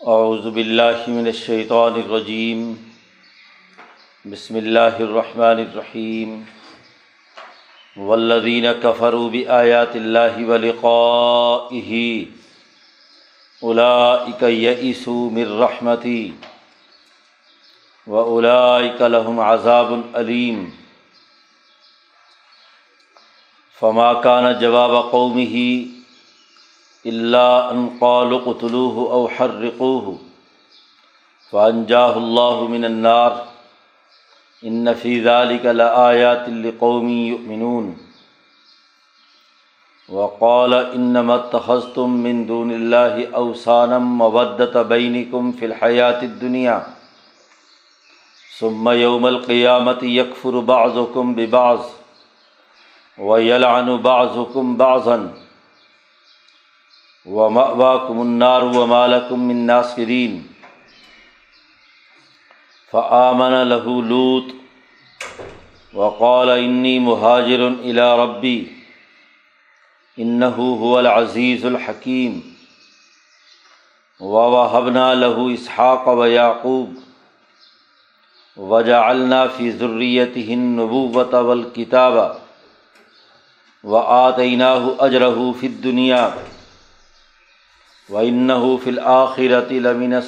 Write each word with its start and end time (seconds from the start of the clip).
اعوذ 0.00 0.46
باللہ 0.46 1.08
من 1.08 1.26
الشیطان 1.26 1.92
الرجیم۔ 1.92 2.74
بسم 4.24 4.54
اللہ 4.54 4.98
الرحمن 4.98 5.58
الرحیم۔ 5.60 6.42
والذین 7.96 8.66
کفروا 8.82 9.28
بآیات 9.28 9.96
اللہ 9.96 10.44
ولقائه 10.44 11.94
اولئک 13.62 14.42
یئسوا 14.42 15.30
من 15.32 15.62
رحمتی۔ 15.62 16.30
واولئک 18.06 19.02
لهم 19.02 19.40
عذاب 19.40 19.92
علیم 20.14 20.70
فما 23.80 24.12
كان 24.12 24.52
جواب 24.60 25.10
قومه 25.10 25.95
اللہ 27.10 27.68
ان 27.72 27.88
قالوا 27.98 28.38
قتلوه 28.46 29.04
او 29.16 29.26
حرقوه 29.36 30.16
فانجاه 31.50 32.16
الله 32.16 32.66
من 32.74 32.84
النار 32.84 33.36
ان 34.70 34.94
في 34.94 35.20
ذلك 35.20 35.66
لآيات 35.80 36.48
لقوم 36.48 37.08
يؤمنون 37.08 37.96
وقال 40.08 40.74
انما 40.74 41.34
اتخذتم 41.34 42.10
من 42.10 42.46
دون 42.46 42.72
الله 42.72 43.30
اوثانا 43.36 43.98
مودة 43.98 44.82
بينكم 44.82 45.52
في 45.52 45.66
الحياة 45.66 46.22
الدنيا 46.22 46.86
ثم 48.58 48.88
يوم 48.88 49.26
القيامة 49.26 49.98
يكفر 50.02 50.60
بعضكم 50.60 51.34
ببعض 51.34 51.78
ويلعن 53.18 53.96
بعضكم 53.96 54.76
بعضا 54.76 55.45
و 57.26 57.48
مأواکم 57.48 58.18
النار 58.20 58.64
و 58.64 58.86
مالکم 58.86 59.40
من 59.40 59.66
ناصرین 59.66 60.34
فآمن 62.90 63.54
له 63.68 63.94
لوط 64.10 64.52
وقال 65.94 66.50
انی 66.50 66.98
مہاجر 66.98 67.62
الى 67.62 68.04
ربی 68.22 68.58
انه 70.18 70.68
هو 70.84 70.92
العزیز 70.98 71.64
الحکیم 71.64 72.36
ووهبنا 74.20 75.06
له 75.14 75.46
اسحاق 75.54 76.08
و 76.08 76.26
یعقوب 76.26 76.94
وجعلنا 78.56 79.40
فی 79.56 79.70
ذریته 79.70 80.58
النبوة 80.58 81.32
والکتاب 88.08 88.14
وآتیناه 88.14 88.64
اجره 88.64 88.84
فی 88.84 88.90
الدنیا 88.90 90.20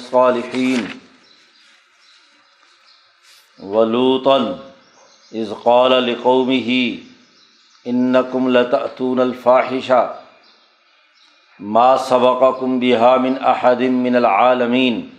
وََََََََََََََََََََََََََََََََََََََََََََََََََََََََََََََََََََََََََََََََََََََََََََََََََََََََََََََََََََََََ 3.59 4.59
از 5.35 5.53
قال 5.63 5.91
لقومه 5.91 6.97
انکم 7.85 8.47
لتأتون 8.47 9.19
الفاحشہ 9.19 10.19
ما 11.59 11.97
سبقکم 11.97 12.79
بها 12.79 13.17
من 13.17 13.33
احد 13.41 13.81
من 13.81 14.15
العالمین 14.15 15.09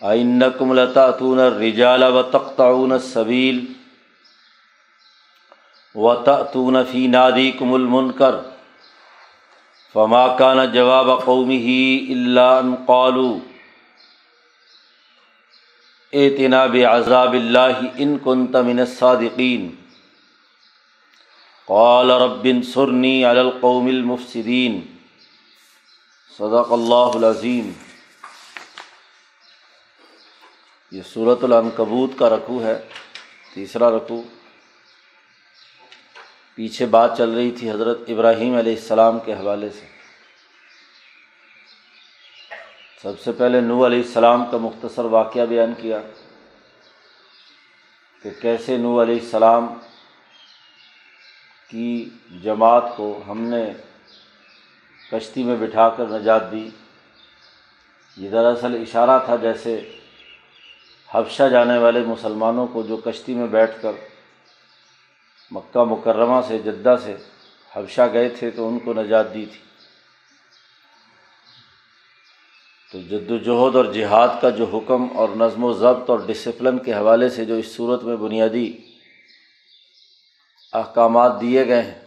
اینکم 0.00 0.72
لتأتون 0.72 1.40
الرجال 1.40 2.02
وتقطعون 2.02 2.92
السبیل 2.92 3.72
وتأتون 5.94 6.76
فی 6.90 7.06
نادیکم 7.06 7.74
المنکر 7.74 8.34
فما 9.94 10.26
کان 10.36 10.58
جواب 10.72 11.08
قومی 11.24 11.56
ہی 11.56 12.12
اللہ 12.12 12.60
قالو 12.86 13.38
اعتنا 16.12 16.64
عذاب 16.90 17.32
اللہ 17.32 17.80
ان 17.96 18.16
کن 18.24 18.46
تمن 18.46 18.84
صادقین 18.86 19.70
قال 21.66 22.10
رب 22.10 22.46
سرنی 22.74 23.24
القوم 23.24 23.86
المفسدین 23.86 24.80
صدق 26.38 26.72
اللہ 26.72 27.14
العظیم 27.14 27.70
یہ 30.92 31.02
صورت 31.12 31.44
العنکبوت 31.44 32.18
کا 32.18 32.28
رقو 32.30 32.62
ہے، 32.64 32.78
تیسرا 33.54 33.90
رقو 33.90 34.22
پیچھے 36.54 36.86
بات 36.86 37.16
چل 37.18 37.30
رہی 37.30 37.50
تھی 37.50 37.70
حضرت 37.70 37.98
ابراہیم 38.08 38.56
علیہ 38.56 38.74
السلام 38.74 39.18
کے 39.18 39.32
حوالے 39.32 39.70
سے۔ 39.70 39.86
سب 43.02 43.20
سے 43.20 43.32
پہلے 43.32 43.60
نو 43.60 43.86
علیہ 43.86 44.02
السلام 44.02 44.44
کا 44.50 44.56
مختصر 44.56 45.04
واقعہ 45.04 45.46
بیان 45.46 45.72
کیا 45.80 46.00
کہ 48.22 48.30
کیسے 48.40 48.76
نو 48.76 49.02
علیہ 49.02 49.18
السلام 49.20 49.66
کی 51.70 52.10
جماعت 52.42 52.84
کو 52.96 53.22
ہم 53.28 53.40
نے 53.40 53.64
کشتی 55.12 55.42
میں 55.42 55.56
بٹھا 55.56 55.88
کر 55.88 56.06
نجات 56.08 56.52
دی۔ 56.52 56.68
یہ 58.16 58.30
دراصل 58.30 58.74
اشارہ 58.74 59.18
تھا 59.24 59.36
جیسے 59.36 59.98
حفشہ 61.14 61.48
جانے 61.48 61.78
والے 61.78 62.00
مسلمانوں 62.00 62.66
کو 62.66 62.82
جو 62.82 62.96
کشتی 62.96 63.34
میں 63.34 63.46
بیٹھ 63.46 63.82
کر 63.82 63.92
مکہ 65.54 65.84
مکرمہ 65.84 66.40
سے 66.48 66.58
جدہ 66.58 66.96
سے 67.04 67.16
حبشہ 67.76 68.08
گئے 68.12 68.28
تھے 68.28 68.50
تو 68.50 68.68
ان 68.68 68.78
کو 68.78 68.92
نجات 68.92 69.34
دی 69.34 69.46
تھی۔ 69.46 69.60
تو 72.92 73.00
جد 73.00 73.30
وجہد 73.30 73.76
اور 73.76 73.84
جہاد 73.84 74.28
کا 74.40 74.50
جو 74.50 74.64
حکم 74.64 75.18
اور 75.18 75.28
نظم 75.28 75.64
و 75.64 75.72
ضبط 75.72 76.10
اور 76.10 76.18
ڈسپلن 76.18 76.78
کے 76.78 76.94
حوالے 76.94 77.28
سے 77.28 77.44
جو 77.44 77.54
اس 77.54 77.76
صورت 77.76 78.02
میں 78.02 78.16
بنیادی 78.16 78.76
احکامات 80.72 81.40
دیے 81.40 81.66
گئے 81.66 81.82
ہیں، 81.82 82.00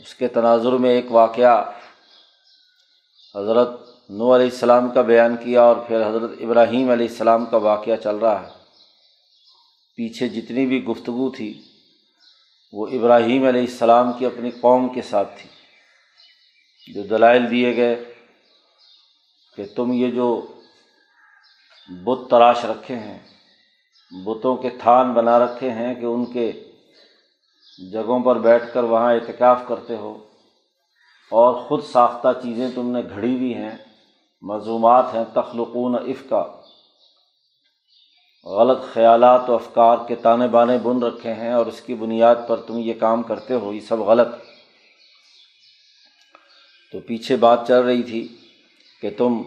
اس 0.00 0.14
کے 0.14 0.28
تناظر 0.28 0.72
میں 0.72 0.90
ایک 0.90 1.12
واقعہ 1.12 1.70
حضرت 3.36 3.68
نو 4.10 4.34
علیہ 4.34 4.46
السلام 4.46 4.90
کا 4.90 5.02
بیان 5.02 5.36
کیا 5.36 5.62
اور 5.62 5.76
پھر 5.76 6.08
حضرت 6.08 6.30
ابراہیم 6.40 6.90
علیہ 6.90 7.08
السلام 7.08 7.46
کا 7.46 7.56
واقعہ 7.56 7.96
چل 7.96 8.16
رہا 8.16 8.42
ہے۔ 8.42 8.52
پیچھے 9.96 10.28
جتنی 10.28 10.66
بھی 10.66 10.84
گفتگو 10.84 11.30
تھی 11.30 11.62
وہ 12.72 12.86
ابراہیم 12.92 13.46
علیہ 13.46 13.60
السلام 13.60 14.12
کی 14.18 14.26
اپنی 14.26 14.50
قوم 14.50 14.88
کے 14.88 15.02
ساتھ 15.02 15.38
تھی۔ 15.38 15.48
جو 16.94 17.02
دلائل 17.02 17.50
دیے 17.50 17.74
گئے 17.76 17.94
کہ 19.58 19.64
تم 19.76 19.92
یہ 19.92 20.10
جو 20.10 20.28
بت 21.88 22.30
تراش 22.30 22.64
رکھے 22.64 22.96
ہیں، 22.96 23.18
بتوں 24.12 24.56
کے 24.56 24.70
تھان 24.80 25.12
بنا 25.14 25.38
رکھے 25.38 25.70
ہیں 25.70 25.94
کہ 25.94 26.04
ان 26.04 26.24
کے 26.24 26.50
جگہوں 27.92 28.20
پر 28.24 28.38
بیٹھ 28.38 28.72
کر 28.72 28.82
وہاں 28.84 29.12
اعتکاف 29.14 29.62
کرتے 29.68 29.96
ہو، 29.96 30.12
اور 31.32 31.54
خود 31.66 31.82
ساختہ 31.84 32.28
چیزیں 32.42 32.68
تم 32.74 32.90
نے 32.90 33.02
گھڑی 33.10 33.34
ہوئی 33.36 33.54
ہیں 33.54 33.76
مضومات 34.42 35.14
ہیں، 35.14 35.24
تخلقون 35.32 35.94
افقا 35.94 36.42
غلط 38.44 38.78
خیالات 38.92 39.50
و 39.50 39.54
افکار 39.54 39.96
کے 40.08 40.14
تانے 40.14 40.48
بانے 40.48 40.78
بن 40.78 41.02
رکھے 41.02 41.34
ہیں 41.34 41.52
اور 41.52 41.66
اس 41.66 41.80
کی 41.80 41.94
بنیاد 41.94 42.34
پر 42.48 42.56
تم 42.56 42.78
یہ 42.78 42.92
کام 43.00 43.22
کرتے 43.22 43.54
ہو، 43.54 43.72
یہ 43.72 43.80
سب 43.80 43.98
غلط۔ 43.98 44.28
تو 46.92 47.00
پیچھے 47.00 47.36
بات 47.36 47.68
چل 47.68 47.80
رہی 47.80 48.02
تھی 48.02 48.28
کہ 49.02 49.10
تم 49.16 49.42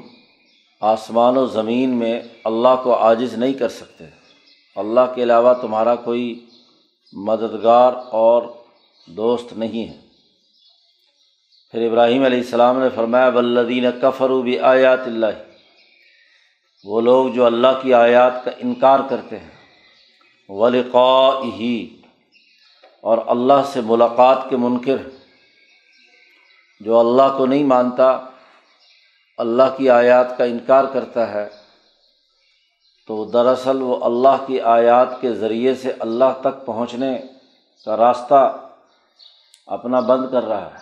آسمان 0.81 1.37
و 1.37 1.45
زمین 1.45 1.89
میں 1.89 2.21
اللہ 2.43 2.81
کو 2.83 2.97
عاجز 2.97 3.33
نہیں 3.33 3.53
کر 3.53 3.69
سکتے۔ 3.69 4.05
اللہ 4.75 5.13
کے 5.15 5.23
علاوہ 5.23 5.53
تمہارا 5.53 5.95
کوئی 5.95 6.45
مددگار 7.13 7.93
اور 8.09 8.43
دوست 9.07 9.53
نہیں 9.53 9.87
ہے۔ 9.87 10.01
پھر 11.71 11.87
ابراہیم 11.87 12.23
علیہ 12.23 12.37
السلام 12.37 12.79
نے 12.79 12.87
فرمایا 12.95 13.29
بلدین 13.29 13.85
کفرو 14.01 14.41
بھی 14.41 14.59
آیات 14.59 14.99
اللہ 14.99 15.50
وہ 16.83 17.01
لوگ 17.01 17.27
جو 17.27 17.45
اللہ 17.45 17.67
کی 17.81 17.93
آیات 17.93 18.45
کا 18.45 18.51
انکار 18.57 18.99
کرتے 19.09 19.39
ہیں۔ 19.39 19.49
ولقا 20.49 21.43
ہی 21.43 22.01
اور 23.01 23.17
اللہ 23.27 23.61
سے 23.65 23.81
ملاقات 23.81 24.37
کے 24.49 24.57
منکر۔ 24.57 24.95
جو 26.79 26.99
اللہ 26.99 27.37
کو 27.37 27.45
نہیں 27.45 27.63
مانتا، 27.63 28.19
اللہ 29.37 29.63
کی 29.77 29.89
آیات 29.89 30.37
کا 30.37 30.43
انکار 30.43 30.83
کرتا 30.93 31.33
ہے۔ 31.33 31.49
تو 33.07 33.25
دراصل 33.25 33.81
وہ 33.81 34.05
اللہ 34.05 34.45
کی 34.47 34.61
آیات 34.61 35.21
کے 35.21 35.33
ذریعے 35.33 35.75
سے 35.75 35.93
اللہ 35.99 36.41
تک 36.41 36.65
پہنچنے 36.65 37.17
کا 37.85 37.97
راستہ 37.97 38.57
اپنا 39.65 39.99
بند 39.99 40.31
کر 40.31 40.45
رہا 40.45 40.65
ہے۔ 40.65 40.77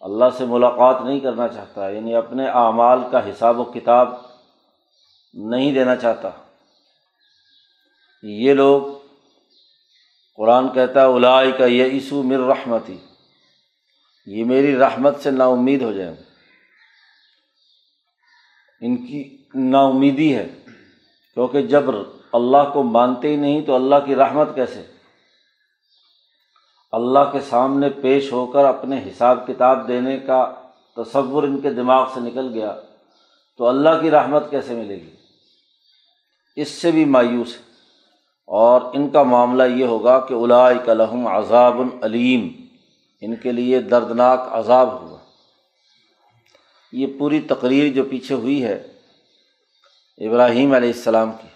اللہ 0.00 0.24
سے 0.38 0.44
ملاقات 0.44 1.02
نہیں 1.04 1.20
کرنا 1.20 1.48
چاہتا 1.48 1.88
یعنی 1.88 2.14
اپنے 2.14 2.48
اعمال 2.48 2.98
کا 3.10 3.30
حساب 3.30 3.60
و 3.60 3.64
کتاب 3.64 4.27
نہیں 5.34 5.72
دینا 5.72 5.96
چاہتا۔ 5.96 6.30
یہ 8.22 8.54
لوگ 8.54 8.82
قرآن 10.36 10.68
کہتا 10.72 11.00
ہے 11.00 11.06
الائی 11.06 11.52
کا 11.52 11.64
یہ 11.64 11.84
عیسو 11.84 12.22
مر 12.22 12.38
رحمت 12.38 12.88
ہی 12.88 12.98
یہ 14.26 14.44
میری 14.44 14.76
رحمت 14.76 15.20
سے 15.20 15.30
نا 15.30 15.44
امید 15.44 15.82
ہو 15.82 15.92
جائیں۔ 15.92 16.16
ان 18.80 19.06
کی 19.06 19.44
نا 19.54 19.80
امیدی 19.80 20.36
ہے۔ 20.36 20.48
کیونکہ 21.34 21.62
جب 21.62 21.84
اللہ 22.32 22.70
کو 22.72 22.82
مانتے 22.82 23.28
ہی 23.28 23.36
نہیں 23.36 23.60
تو 23.60 23.74
اللہ 23.74 23.94
کی 24.06 24.16
رحمت 24.16 24.48
کیسے؟ 24.54 24.82
اللہ 26.92 27.18
کے 27.32 27.40
سامنے 27.40 27.88
پیش 27.88 28.32
ہو 28.32 28.46
کر 28.46 28.64
اپنے 28.64 29.02
حساب 29.06 29.46
کتاب 29.46 29.88
دینے 29.88 30.18
کا 30.18 30.54
تصور 30.96 31.42
ان 31.42 31.60
کے 31.60 31.70
دماغ 31.70 32.10
سے 32.14 32.20
نکل 32.20 32.50
گیا 32.54 32.80
تو 33.56 33.66
اللہ 33.66 33.90
کی 34.02 34.10
رحمت 34.10 34.50
کیسے 34.50 34.74
ملے 34.74 34.96
گی؟ 34.96 35.17
اس 36.60 36.68
سے 36.68 36.90
بھی 36.90 37.04
مایوس 37.04 37.56
ہے 37.56 37.62
اور 38.46 38.80
ان 38.92 39.10
کا 39.10 39.22
معاملہ 39.22 39.62
یہ 39.62 39.84
ہوگا 39.84 40.20
کہ 40.20 40.34
الاء 40.34 40.70
لحم 40.86 41.26
عذاب 41.26 41.78
العلیم 41.78 42.48
ان 43.20 43.36
کے 43.36 43.52
لیے 43.52 43.80
دردناک 43.80 44.48
عذاب 44.50 45.02
ہوا 45.02 45.18
یہ 46.92 47.06
پوری 47.18 47.40
تقریر 47.40 47.92
جو 47.92 48.04
پیچھے 48.04 48.34
ہوئی 48.34 48.64
ہے 48.64 48.88
ابراہیم 50.18 50.72
علیہ 50.72 50.92
السلام 50.92 51.32
کی۔ 51.32 51.48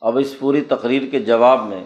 اب 0.00 0.18
اس 0.18 0.38
پوری 0.38 0.60
تقریر 0.60 1.02
کے 1.10 1.20
جواب 1.20 1.66
میں 1.66 1.84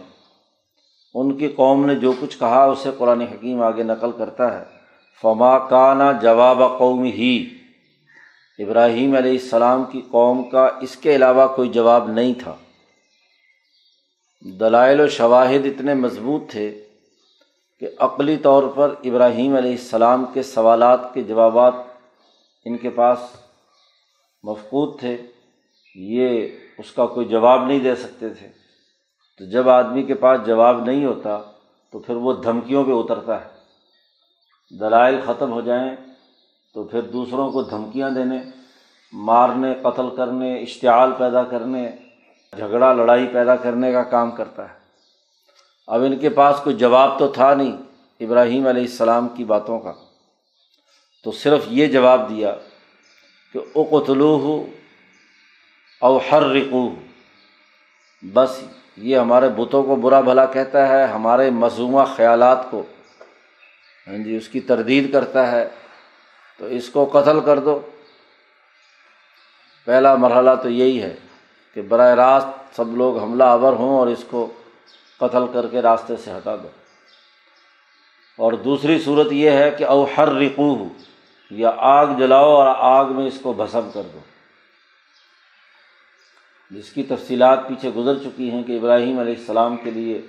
ان 1.15 1.37
کی 1.37 1.49
قوم 1.49 1.87
نے 1.87 1.94
جو 1.94 2.12
کچھ 2.20 2.38
کہا، 2.38 2.65
اسے 2.65 2.91
قرآن 2.99 3.20
حکیم 3.20 3.62
آگے 3.62 3.82
نقل 3.82 4.11
کرتا 4.12 4.59
ہے۔ 4.59 4.65
فما 5.23 5.59
کانا 5.59 6.12
جواب 6.12 6.62
قوم 6.79 7.03
ہی 7.03 7.59
ابراہیم 8.59 9.17
علیہ 9.17 9.31
السلام 9.31 9.85
کی 9.85 10.01
قوم 10.11 10.51
کا 10.51 10.69
اس 10.81 10.97
کے 10.97 11.17
علاوہ 11.17 11.56
کوئی 11.56 11.69
جواب 11.69 12.11
نہیں 12.11 12.35
تھا۔ 12.43 12.56
دلائل 14.61 15.01
و 15.01 15.09
شواہد 15.09 15.67
اتنے 15.67 15.95
مضبوط 15.95 16.51
تھے 16.51 16.85
کہ 17.81 17.89
عقلی 17.99 18.37
طور 18.37 18.62
پر 18.77 18.95
ابراہیم 19.05 19.56
علیہ 19.56 19.71
السلام 19.71 20.25
کے 20.35 20.43
سوالات 20.43 21.15
کے 21.15 21.23
جوابات 21.23 21.75
ان 22.65 22.77
کے 22.77 22.91
پاس 22.91 23.19
مفقود 24.43 25.01
تھے۔ 25.01 25.17
یہ 25.95 26.49
اس 26.79 26.93
کا 26.93 27.06
کوئی 27.06 27.27
جواب 27.27 27.67
نہیں 27.67 27.81
دے 27.81 27.95
سکتے 27.95 28.29
تھے۔ 28.29 28.49
تو 29.39 29.51
جب 29.51 29.69
آدمی 29.69 30.03
کے 30.03 30.15
پاس 30.15 30.41
جواب 30.47 30.85
نہیں 30.85 31.05
ہوتا 31.05 31.43
تو 31.93 31.99
پھر 31.99 32.17
وہ 32.17 32.33
دھمکیوں 32.33 32.85
پہ 32.85 32.91
اترتا 32.91 33.45
ہے۔ 33.45 33.51
دلائل 34.81 35.21
ختم 35.27 35.53
ہو 35.53 35.61
جائیں 35.61 35.97
تو 36.75 36.85
پھر 36.85 37.00
دوسروں 37.00 37.53
کو 37.53 37.62
دھمکیاں 37.62 38.11
دینے، 38.11 38.38
مارنے، 39.12 39.75
قتل 39.82 40.17
کرنے، 40.17 40.61
اشتعال 40.61 41.12
پیدا 41.19 41.43
کرنے، 41.43 41.91
جھگڑا، 42.56 42.93
لڑائی 42.93 43.26
پیدا 43.32 43.56
کرنے 43.56 43.93
کا 43.93 44.03
کام 44.03 44.31
کرتا 44.31 44.69
ہے۔ 44.69 44.75
اب 45.87 46.03
ان 46.03 46.19
کے 46.19 46.29
پاس 46.29 46.61
کوئی 46.65 46.76
جواب 46.76 47.19
تو 47.19 47.29
تھا 47.29 47.55
نہیں 47.55 47.76
ابراہیم 48.21 48.67
علیہ 48.67 48.82
السلام 48.82 49.29
کی 49.29 49.44
باتوں 49.44 49.79
کا۔ 49.79 49.93
تو 51.25 51.32
صرف 51.32 51.65
یہ 51.69 51.87
جواب 51.87 52.29
دیا 52.29 52.55
کہ 53.53 53.61
اقتلو 53.75 54.38
ہو 54.38 54.67
او 56.00 56.19
ہر 56.32 56.43
رقو 56.43 56.94
بس 58.23 58.62
یہ 58.97 59.19
ہمارے 59.19 59.49
بتوں 59.49 59.82
کو 59.82 59.97
برا 59.97 60.20
بھلا 60.20 60.47
کہتا 60.47 60.88
ہے، 60.88 61.06
ہمارے 61.06 61.50
مصومہ 61.50 62.05
خیالات 62.17 62.70
کو۔ 62.70 62.82
ہاں 64.06 64.25
جی 64.25 64.37
اس 64.37 64.49
کی 64.49 64.61
تردید 64.61 65.12
کرتا 65.12 65.53
ہے۔ 65.53 65.69
تو 66.59 66.67
اس 66.67 66.89
کو 66.89 67.05
قتل 67.12 67.41
کر 67.41 67.59
دو۔ 67.59 67.81
پہلا 69.85 70.15
مرحلہ 70.15 70.51
تو 70.62 70.71
یہی 70.71 71.03
ہے 71.03 71.17
کہ 71.75 71.83
براہ 71.83 72.15
راست 72.15 72.77
سب 72.77 72.97
لوگ 72.97 73.19
حملہ 73.19 73.45
آور 73.45 73.73
ہوں 73.73 73.99
اور 73.99 74.06
اس 74.06 74.25
کو 74.31 74.53
قتل 75.19 75.47
کر 75.53 75.67
کے 75.67 75.83
راستے 75.83 76.17
سے 76.17 76.31
ہٹا 76.31 76.56
دو۔ 76.56 76.69
اور 78.39 78.53
دوسری 78.53 78.99
صورت 78.99 79.33
یہ 79.33 79.51
ہے 79.51 79.71
کہ 79.71 79.85
او 79.85 80.06
ہر 80.17 80.29
رقو 80.29 80.89
یا 81.51 81.73
آگ 81.77 82.06
جلاؤ 82.19 82.55
اور 82.55 82.75
آگ 82.79 83.05
میں 83.05 83.27
اس 83.27 83.39
کو 83.43 83.53
بھسم 83.53 83.91
کر 83.95 84.03
دو۔ 84.12 84.19
جس 86.71 86.93
کی 86.93 87.03
تفصیلات 87.03 87.69
پیچھے 87.69 87.91
گزر 87.97 88.19
چکی 88.19 88.51
ہیں 88.51 88.62
کہ 88.62 88.79
ابراہیم 88.79 89.19
علیہ 89.19 89.35
السلام 89.39 89.77
کے 89.77 89.91
لیے 89.91 90.23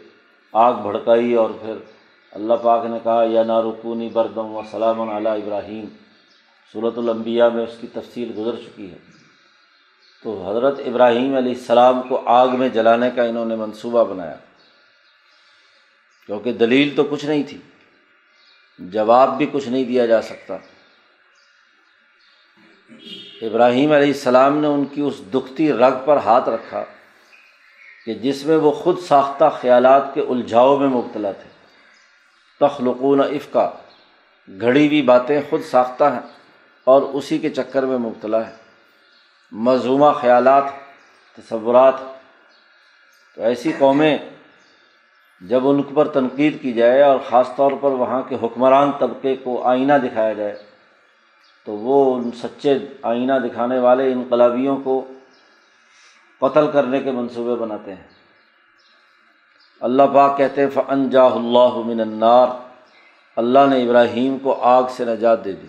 آگ 0.54 0.74
بھڑکائی 0.74 1.34
اور 1.34 1.50
پھر 1.50 1.74
اللہ 2.32 2.54
پاک 2.54 2.86
نے 2.86 3.00
کہا، 3.04 3.24
یا 3.24 3.44
نارکونی 3.44 4.10
بردم 4.10 4.56
و 4.56 4.62
سلام 4.72 5.02
علیہ 5.02 5.30
ابراہیم۔ 5.30 5.86
صورت 6.74 6.98
الانبیاء 6.98 7.48
میں 7.48 7.64
اس 7.64 7.78
کی 7.82 7.88
تفصیل 7.88 8.32
گزر 8.38 8.56
چکی 8.56 8.92
ہے۔ 8.92 8.98
تو 10.24 10.50
حضرت 10.50 10.80
ابراہیم 10.86 11.36
علیہ 11.36 11.52
السلام 11.52 12.02
کو 12.02 12.24
آگ 12.26 12.48
میں 12.48 12.70
جلانے 12.70 13.10
کا 13.16 13.24
انہوں 13.24 13.46
نے 13.46 13.56
منصوبہ 13.56 14.04
بنایا۔ 14.04 14.36
کیونکہ 16.26 16.54
دلیل 16.54 16.96
تو 16.96 17.04
کچھ 17.04 17.26
نہیں 17.26 17.44
تھی۔ 17.44 17.58
جواب 18.80 19.38
بھی 19.38 19.50
کچھ 19.52 19.70
نہیں 19.70 19.84
دیا 19.84 20.06
جا 20.06 20.22
سکتا۔ 20.22 20.58
ابراہیم 23.42 23.92
علیہ 23.92 24.08
السلام 24.08 24.58
نے 24.58 24.68
ان 24.68 24.86
کی 24.86 25.02
اس 25.02 25.22
دکھتی 25.34 25.74
رگ 25.74 26.06
پر 26.06 26.18
ہاتھ 26.18 26.50
رکھا 26.50 26.84
کہ 28.06 28.14
جس 28.14 28.46
میں 28.46 28.58
وہ 28.58 28.72
خود 28.72 29.00
ساختہ 29.00 29.46
خیالات 29.62 30.14
کے 30.14 30.22
الجھاؤ 30.22 30.78
میں 30.78 30.88
مبتلا 30.88 31.32
تھے۔ 31.32 31.50
تخلقون 32.60 33.22
افقا، 33.22 33.70
گھڑی 34.62 34.88
ہوئی 34.88 35.02
باتیں 35.02 35.42
خود 35.50 35.62
ساختہ 35.62 36.04
ہیں۔ 36.04 36.45
اور 36.86 37.02
اسی 37.02 37.38
کے 37.38 37.50
چکر 37.50 37.84
میں 37.84 37.98
مبتلا 37.98 38.48
ہے۔ 38.48 38.52
مضمومہ 39.52 40.12
خیالات، 40.12 40.64
تصورات۔ 41.38 41.94
تو 43.36 43.42
ایسی 43.42 43.72
قومیں 43.78 44.18
جب 45.42 45.68
ان 45.68 45.84
پر 45.84 46.08
تنقید 46.08 46.62
کی 46.62 46.74
جائے 46.74 47.02
اور 47.02 47.20
خاص 47.30 47.50
طور 47.56 47.72
پر 47.82 47.92
وہاں 47.92 48.22
کے 48.22 48.36
حکمران 48.44 48.92
طبقے 49.00 49.36
کو 49.36 49.64
آئینہ 49.64 49.94
دکھایا 50.04 50.34
جائے، 50.34 50.64
تو 51.66 51.72
وہ 51.72 52.16
ان 52.16 52.32
سچے 52.32 52.80
آئینہ 53.02 53.34
دکھانے 53.34 53.80
والے 53.80 54.12
انقلابیوں 54.12 54.78
کو 54.78 55.06
قتل 56.40 56.72
کرنے 56.72 57.00
کے 57.00 57.12
منصوبے 57.12 57.56
بناتے 57.56 57.94
ہیں۔ 57.94 58.08
اللہ 59.80 60.04
پاک 60.14 60.38
کہتے 60.38 60.62
ہیں 60.62 60.70
فن 60.74 61.10
جا 61.10 61.24
اللہ 61.24 61.78
من 61.86 62.00
النار۔ 62.00 62.48
اللہ 63.36 63.60
نے 63.70 63.84
ابراہیم 63.84 64.38
کو 64.40 64.62
آگ 64.62 64.84
سے 64.90 65.06
نجات 65.06 65.46
دے 65.46 65.52
دی۔ 65.52 65.68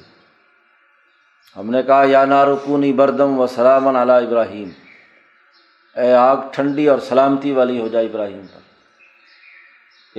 ہم 1.56 1.70
نے 1.70 1.82
کہا، 1.82 2.04
یا 2.06 2.24
نارکونی 2.24 2.92
بردم 2.92 3.40
و 3.40 3.46
سلامن 3.46 3.96
علی 3.96 4.26
ابراہیم. 4.26 4.68
اے 5.96 6.12
آگ 6.12 6.36
ٹھنڈی 6.52 6.88
اور 6.88 6.98
سلامتی 6.98 7.52
والی 7.52 7.80
ہو 7.80 7.88
جائے 7.88 8.06
ابراہیم 8.06 8.46
پر۔ 8.54 8.60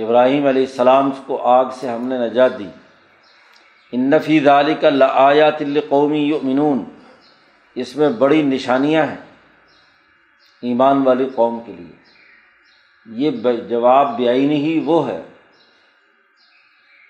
ابراہیم 0.02 0.46
علیہ 0.46 0.62
السلام 0.62 1.10
کو 1.26 1.42
آگ 1.42 1.64
سے 1.80 1.88
ہم 1.88 2.06
نے 2.06 2.18
نجات 2.18 2.58
دی۔ 2.58 2.68
ان 3.92 4.10
نفی 4.10 4.40
ذالی 4.40 4.74
کا 4.74 4.90
لآیات 4.90 5.62
قومی 5.88 6.18
یؤمنون۔ 6.18 6.84
اس 7.74 7.96
میں 7.96 8.08
بڑی 8.08 8.42
نشانیاں 8.42 9.06
ہیں 9.06 9.16
ایمان 10.62 11.02
والی 11.02 11.28
قوم 11.34 11.60
کے 11.66 11.72
لیے۔ 11.72 11.96
یہ 13.06 13.30
جواب 13.68 14.16
بیائی 14.16 14.48
ہی 14.48 14.82
وہ 14.84 15.08
ہے 15.08 15.22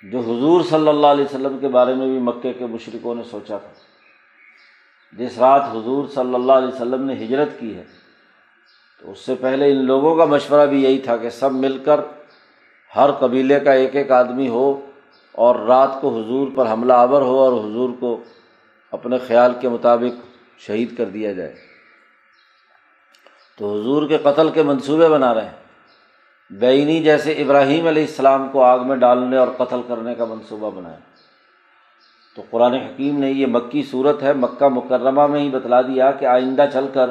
جو 0.03 0.19
حضور 0.19 0.61
صلی 0.65 0.89
اللہ 0.89 1.07
علیہ 1.07 1.25
وسلم 1.25 1.59
کے 1.59 1.69
بارے 1.69 1.95
میں 1.95 2.07
بھی 2.07 2.19
مکے 2.19 2.53
کے 2.53 2.67
مشرقوں 2.67 3.15
نے 3.15 3.23
سوچا 3.31 3.59
تھا۔ 3.59 3.88
جس 5.13 5.39
رات 5.39 5.63
حضور 5.71 6.09
صلی 6.09 6.35
اللہ 6.35 6.53
علیہ 6.53 6.69
وسلم 6.69 7.05
نے 7.05 7.13
ہجرت 7.13 7.49
کی 7.61 7.75
ہے، 7.75 7.85
تو 9.01 9.11
اس 9.11 9.19
سے 9.19 9.35
پہلے 9.35 9.73
ان 9.73 9.85
لوگوں 9.85 10.17
کا 10.17 10.25
مشورہ 10.25 10.67
بھی 10.67 10.83
یہی 10.83 10.99
تھا 10.99 11.17
کہ 11.17 11.31
سب 11.31 11.53
مل 11.53 11.79
کر 11.79 12.01
ہر 12.97 13.13
قبیلے 13.13 13.61
کا 13.61 13.73
ایک 13.73 13.97
ایک 13.97 14.11
آدمی 14.11 14.49
ہو 14.49 14.87
اور 15.33 15.57
رات 15.57 16.01
کو 16.01 16.09
حضور 16.09 16.49
پر 16.55 16.73
حملہ 16.73 16.93
آور 16.93 17.23
ہو 17.23 17.39
اور 17.39 17.53
حضور 17.53 17.91
کو 18.01 18.23
اپنے 18.93 19.19
خیال 19.19 19.53
کے 19.61 19.69
مطابق 19.69 20.27
شہید 20.59 20.97
کر 20.97 21.05
دیا 21.05 21.33
جائے۔ 21.33 21.55
تو 23.59 23.81
حضور 23.81 24.09
کے 24.09 24.19
قتل 24.19 24.51
کے 24.51 24.63
منصوبے 24.63 25.09
بنا 25.09 25.35
رہے 25.35 25.45
ہیں۔ 25.45 25.69
بینی 26.51 27.03
جیسے 27.03 27.33
ابراہیم 27.33 27.87
علیہ 27.87 28.03
السلام 28.03 28.49
کو 28.53 28.63
آگ 28.63 28.79
میں 28.89 28.97
ڈالنے 28.97 29.37
اور 29.37 29.49
قتل 29.57 29.81
کرنے 29.89 30.15
کا 30.15 30.25
منصوبہ 30.25 30.71
بنایا۔ 30.71 30.99
تو 32.39 32.45
قرآن 32.51 32.75
حکیم 32.75 33.19
نے 33.19 33.31
یہ 33.31 33.47
مکی 33.47 33.83
صورت 33.83 34.23
ہے، 34.23 34.33
مکہ 34.33 34.69
مکرمہ 34.69 35.27
میں 35.27 35.41
ہی 35.41 35.49
بتلا 35.51 35.81
دیا 35.83 36.11
کہ 36.11 36.25
آئندہ 36.25 36.67
چل 36.73 36.87
کر 36.95 37.11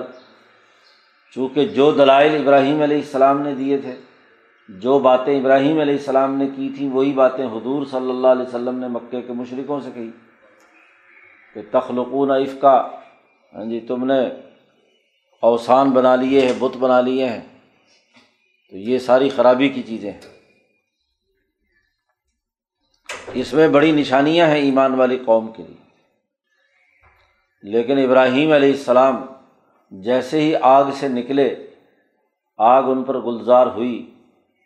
چونکہ 1.33 1.65
جو 1.65 1.91
دلائل 1.91 2.35
ابراہیم 2.35 2.81
علیہ 2.81 2.97
السلام 2.97 3.41
نے 3.41 3.55
دیے 3.55 3.77
تھے، 3.77 3.95
جو 4.69 4.99
باتیں 4.99 5.39
ابراہیم 5.39 5.79
علیہ 5.79 5.93
السلام 5.93 6.35
نے 6.35 6.47
کی 6.55 6.69
تھیں، 6.77 6.89
وہی 6.89 7.13
باتیں 7.13 7.45
حضور 7.45 7.85
صلی 7.85 8.09
اللہ 8.09 8.27
علیہ 8.27 8.47
وسلم 8.47 8.79
نے 8.79 8.87
مکے 8.87 9.21
کے 9.21 9.33
مشرقوں 9.33 9.81
سے 9.81 9.89
کہی 9.93 10.11
کہ 11.53 11.61
تخلقون 11.71 12.31
افقا 12.31 12.81
ہاں 13.53 13.65
جی 13.65 13.79
تم 13.79 14.05
نے 14.05 14.29
اوسان 15.41 15.89
بنا 15.89 16.15
لیے 16.15 16.41
ہیں، 16.41 16.53
بت 16.59 16.77
بنا 16.77 17.01
لیے 17.01 17.25
ہیں۔ 17.25 17.41
تو 18.69 18.77
یہ 18.77 18.97
ساری 18.97 19.29
خرابی 19.29 19.69
کی 19.69 19.83
چیزیں 19.83 20.11
ہیں۔ 20.11 20.36
اس 23.41 23.53
میں 23.53 23.67
بڑی 23.67 23.91
نشانیاں 23.91 24.47
ہیں 24.47 24.59
ایمان 24.59 24.93
والی 24.93 25.19
قوم 25.25 25.47
کے 25.47 25.63
لیے۔ 25.63 25.87
لیکن 27.61 27.97
ابراہیم 27.97 28.51
علیہ 28.51 28.71
السلام 28.71 29.25
جیسے 29.91 30.41
ہی 30.41 30.55
آگ 30.61 30.85
سے 30.93 31.07
نکلے، 31.07 31.67
آگ 32.57 32.83
ان 32.83 33.03
پر 33.03 33.19
گلزار 33.19 33.67
ہوئی۔ 33.67 34.13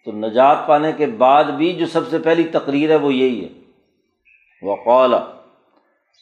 تو 0.05 0.11
نجات 0.11 0.57
پانے 0.67 0.91
کے 0.91 1.05
بعد 1.05 1.43
بھی 1.43 1.73
جو 1.73 1.85
سب 1.85 2.09
سے 2.09 2.19
پہلی 2.19 2.43
تقریر 2.43 2.89
ہے 2.89 2.95
وہ 2.95 3.13
یہی 3.13 3.43
ہے۔ 3.43 3.49
وہ 4.61 4.75
قولا 4.75 5.17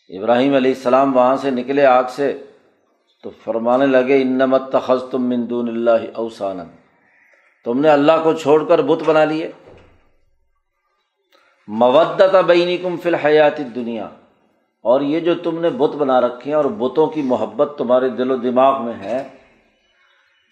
ابراہیم 0.09 0.55
علیہ 0.55 0.73
السلام 0.73 1.15
وہاں 1.15 1.35
سے 1.35 1.51
نکلے 1.51 1.85
آگ 1.85 2.03
سے 2.09 2.43
تو 3.23 3.29
فرمانے 3.43 3.85
لگے 3.85 4.21
انمت 4.21 4.71
تخذ 4.71 5.09
تم 5.11 5.23
مندون 5.23 5.67
اللہ 5.67 6.11
اوسان 6.13 6.59
تم 7.65 7.79
نے 7.79 7.89
اللہ 7.89 8.11
کو 8.23 8.33
چھوڑ 8.33 8.65
کر 8.65 8.81
بت 8.81 9.03
بنا 9.05 9.25
لیے۔ 9.25 9.51
مودت 11.69 12.35
بینی 12.47 12.77
کم 12.77 12.97
فی 12.97 13.09
الحیات 13.09 13.57
دنیا 13.75 14.09
اور 14.81 15.01
یہ 15.01 15.19
جو 15.19 15.35
تم 15.35 15.59
نے 15.59 15.69
بت 15.69 15.95
بنا 15.95 16.21
رکھے 16.21 16.51
ہیں 16.51 16.55
اور 16.55 16.65
بتوں 16.65 17.07
کی 17.07 17.21
محبت 17.21 17.75
تمہارے 17.77 18.09
دل 18.09 18.31
و 18.31 18.37
دماغ 18.37 18.85
میں 18.85 18.93
ہے، 18.93 19.29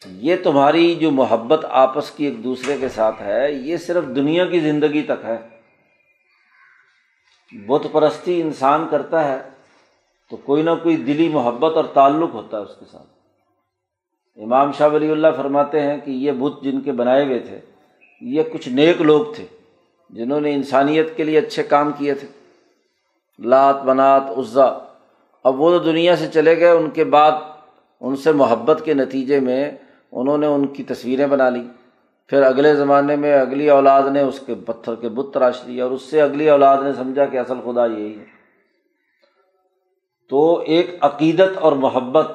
یہ 0.05 0.35
تمہاری 0.43 0.95
جو 0.95 1.11
محبت 1.11 1.65
آپس 1.69 2.11
کی 2.11 2.25
ایک 2.25 2.43
دوسرے 2.43 2.77
کے 2.77 2.89
ساتھ 2.89 3.21
ہے، 3.21 3.51
یہ 3.51 3.77
صرف 3.77 4.03
دنیا 4.15 4.45
کی 4.45 4.59
زندگی 4.59 5.01
تک 5.01 5.25
ہے۔ 5.25 5.37
بت 7.67 7.87
پرستی 7.91 8.41
انسان 8.41 8.87
کرتا 8.91 9.27
ہے 9.27 9.49
تو 10.29 10.37
کوئی 10.37 10.63
نہ 10.63 10.71
کوئی 10.83 10.97
دلی 10.97 11.29
محبت 11.29 11.75
اور 11.75 11.85
تعلق 11.93 12.33
ہوتا 12.33 12.57
ہے 12.57 12.63
اس 12.63 12.75
کے 12.79 12.85
ساتھ۔ 12.91 13.07
امام 14.37 14.71
شاہ 14.71 14.89
ولی 14.89 15.11
اللہ 15.11 15.37
فرماتے 15.37 15.81
ہیں 15.81 15.97
کہ 15.97 16.11
یہ 16.11 16.31
بت 16.31 16.63
جن 16.63 16.81
کے 16.81 16.91
بنائے 16.91 17.25
ہوئے 17.25 17.39
تھے، 17.39 17.59
یہ 18.21 18.43
کچھ 18.53 18.69
نیک 18.69 19.01
لوگ 19.01 19.25
تھے۔ 19.35 19.45
جنہوں 20.09 20.41
نے 20.41 20.53
انسانیت 20.53 21.17
کے 21.17 21.23
لیے 21.23 21.37
اچھے 21.37 21.63
کام 21.63 21.91
کیے 21.97 22.13
تھے۔ 22.13 22.27
لات، 23.39 23.83
بنات 23.83 24.23
عزا 24.37 24.77
اب 25.43 25.61
وہ 25.61 25.69
تو 25.69 25.79
دنیا 25.79 26.15
سے 26.15 26.27
چلے 26.27 26.59
گئے، 26.59 26.69
ان 26.69 26.89
کے 26.89 27.03
بعد 27.03 27.31
ان 28.01 28.15
سے 28.15 28.31
محبت 28.31 28.81
کے 28.85 28.93
نتیجے 28.93 29.39
میں 29.39 29.71
انہوں 30.11 30.37
نے 30.37 30.47
ان 30.47 30.67
کی 30.67 30.83
تصویریں 30.83 31.27
بنا 31.27 31.49
لی 31.49 31.67
پھر 32.27 32.41
اگلے 32.41 32.75
زمانے 32.75 33.15
میں 33.15 33.33
اگلی 33.33 33.69
اولاد 33.69 34.03
نے 34.03 34.21
اس 34.21 34.39
کے 34.39 34.55
پتھر 34.55 34.95
کے 34.95 35.09
بت 35.09 35.33
تراش 35.33 35.65
لیے 35.65 35.81
اور 35.81 35.91
اس 35.91 36.01
سے 36.01 36.21
اگلی 36.21 36.49
اولاد 36.49 36.77
نے 36.83 36.93
سمجھا 36.93 37.25
کہ 37.25 37.37
اصل 37.37 37.53
خدا 37.65 37.85
یہی 37.85 38.19
ہے۔ 38.19 38.25
تو 40.29 40.63
ایک 40.65 40.95
عقیدت 41.01 41.57
اور 41.57 41.71
محبت 41.71 42.31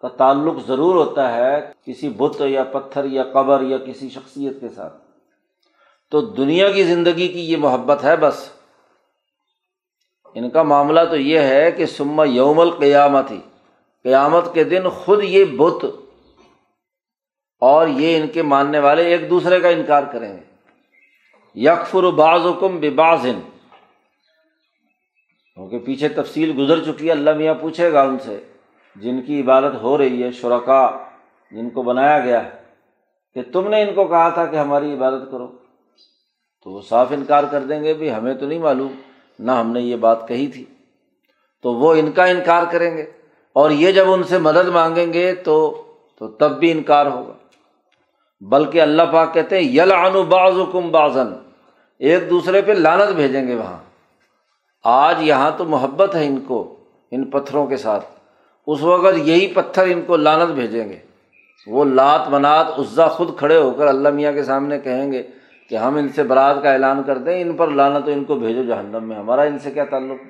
کا 0.00 0.08
تعلق 0.08 0.66
ضرور 0.66 0.94
ہوتا 0.94 1.34
ہے 1.34 1.72
کسی 1.84 2.08
بت 2.08 2.40
یا 2.40 2.64
پتھر 2.64 3.04
یا 3.04 3.22
قبر 3.32 3.60
یا 3.60 3.78
کسی 3.78 4.08
شخصیت 4.08 4.60
کے 4.60 4.68
ساتھ۔ 4.68 5.09
تو 6.10 6.20
دنیا 6.20 6.70
کی 6.70 6.84
زندگی 6.84 7.28
کی 7.28 7.40
یہ 7.40 7.56
محبت 7.56 8.04
ہے 8.04 8.16
بس۔ 8.16 8.48
ان 10.34 10.50
کا 10.50 10.62
معاملہ 10.62 11.00
تو 11.10 11.16
یہ 11.16 11.38
ہے 11.38 11.70
کہ 11.72 11.86
سما 11.86 12.24
یوم 12.24 12.60
القیامت 12.60 13.30
ہی 13.30 13.40
قیامت 14.04 14.54
کے 14.54 14.64
دن 14.64 14.88
خود 14.88 15.24
یہ 15.24 15.44
بت 15.44 15.84
اور 17.62 17.88
یہ 17.88 18.16
ان 18.16 18.28
کے 18.28 18.42
ماننے 18.42 18.78
والے 18.78 19.04
ایک 19.04 19.30
دوسرے 19.30 19.60
کا 19.60 19.68
انکار 19.68 20.02
کریں 20.02 20.32
گے۔ 20.36 20.42
یکفر 21.54 22.10
بعض 22.10 22.46
حکم 22.46 22.76
بے 22.80 22.90
باز 22.90 23.26
کیونکہ 25.56 25.78
پیچھے 25.78 26.08
تفصیل 26.08 26.52
گزر 26.58 26.84
چکی 26.84 27.06
ہے، 27.06 27.12
اللہ 27.12 27.32
میاں 27.36 27.54
پوچھے 27.54 27.92
گا 27.92 28.02
ان 28.02 28.18
سے، 28.18 28.40
جن 28.96 29.22
کی 29.22 29.40
عبادت 29.40 29.74
ہو 29.82 29.98
رہی 29.98 30.22
ہے 30.22 30.30
شرکا 30.32 30.90
جن 31.50 31.70
کو 31.70 31.82
بنایا 31.82 32.18
گیا 32.18 32.44
ہے، 32.44 32.50
کہ 33.34 33.42
تم 33.52 33.68
نے 33.68 33.82
ان 33.82 33.94
کو 33.94 34.04
کہا 34.04 34.28
تھا 34.28 34.46
کہ 34.46 34.56
ہماری 34.56 34.94
عبادت 34.94 35.30
کرو۔ 35.30 35.59
تو 36.64 36.70
وہ 36.70 36.80
صاف 36.88 37.06
انکار 37.10 37.44
کر 37.50 37.60
دیں 37.60 37.84
گے، 37.84 37.94
بھی 37.94 38.14
ہمیں 38.14 38.34
تو 38.34 38.46
نہیں 38.46 38.58
معلوم، 38.58 38.92
نہ 39.38 39.52
ہم 39.52 39.72
نے 39.72 39.80
یہ 39.80 39.96
بات 39.96 40.28
کہی 40.28 40.46
تھی۔ 40.46 40.64
تو 41.62 41.74
وہ 41.74 41.94
ان 41.94 42.12
کا 42.12 42.24
انکار 42.24 42.62
کریں 42.70 42.96
گے۔ 42.96 43.06
اور 43.52 43.70
یہ 43.70 43.92
جب 43.92 44.12
ان 44.12 44.22
سے 44.22 44.38
مدد 44.38 44.68
مانگیں 44.68 45.12
گے 45.12 45.34
تو 45.34 45.82
تو 46.18 46.28
تب 46.28 46.58
بھی 46.58 46.72
انکار 46.72 47.06
ہوگا۔ 47.06 47.32
بلکہ 48.40 48.80
اللہ 48.80 49.02
پاک 49.12 49.34
کہتے 49.34 49.56
ہیں 49.56 49.62
یل 49.62 49.92
عنو 49.92 50.22
باز 50.22 50.54
بازن 50.90 51.32
ایک 51.98 52.30
دوسرے 52.30 52.62
پہ 52.62 52.72
لانت 52.72 53.12
بھیجیں 53.12 53.46
گے 53.46 53.54
وہاں۔ 53.54 53.78
آج 54.84 55.22
یہاں 55.22 55.50
تو 55.56 55.64
محبت 55.64 56.14
ہے 56.14 56.26
ان 56.26 56.40
کو، 56.40 56.76
ان 57.10 57.24
پتھروں 57.24 57.66
کے 57.66 57.76
ساتھ۔ 57.76 58.06
اس 58.66 58.82
وقت 58.82 59.18
یہی 59.18 59.46
پتھر 59.54 59.82
ان 59.82 60.02
کو 60.02 60.16
لانت 60.16 60.50
بھیجیں 60.50 60.88
گے۔ 60.88 60.98
وہ 61.66 61.84
لات 61.84 62.28
منات 62.28 62.66
عزا 62.78 63.08
خود 63.08 63.38
کھڑے 63.38 63.56
ہو 63.56 63.70
کر 63.70 63.86
اللہ 63.86 64.08
میاں 64.08 64.32
کے 64.32 64.42
سامنے 64.42 64.78
کہیں 64.78 65.12
گے 65.12 65.22
کہ 65.70 65.76
ہم 65.76 65.96
ان 65.96 66.08
سے 66.08 66.22
برات 66.22 66.56
کا 66.62 66.72
اعلان 66.72 67.02
کر 67.02 67.18
دیں، 67.18 67.42
ان 67.42 67.56
پر 67.56 67.68
لانا 67.68 67.98
تو 67.98 68.10
ان 68.10 68.24
کو 68.24 68.34
بھیجو 68.34 68.62
جہنم 68.62 69.04
میں۔ 69.04 69.16
ہمارا 69.16 69.42
ان 69.42 69.58
سے 69.58 69.70
کیا 69.70 69.84
تعلق؟ 69.84 70.24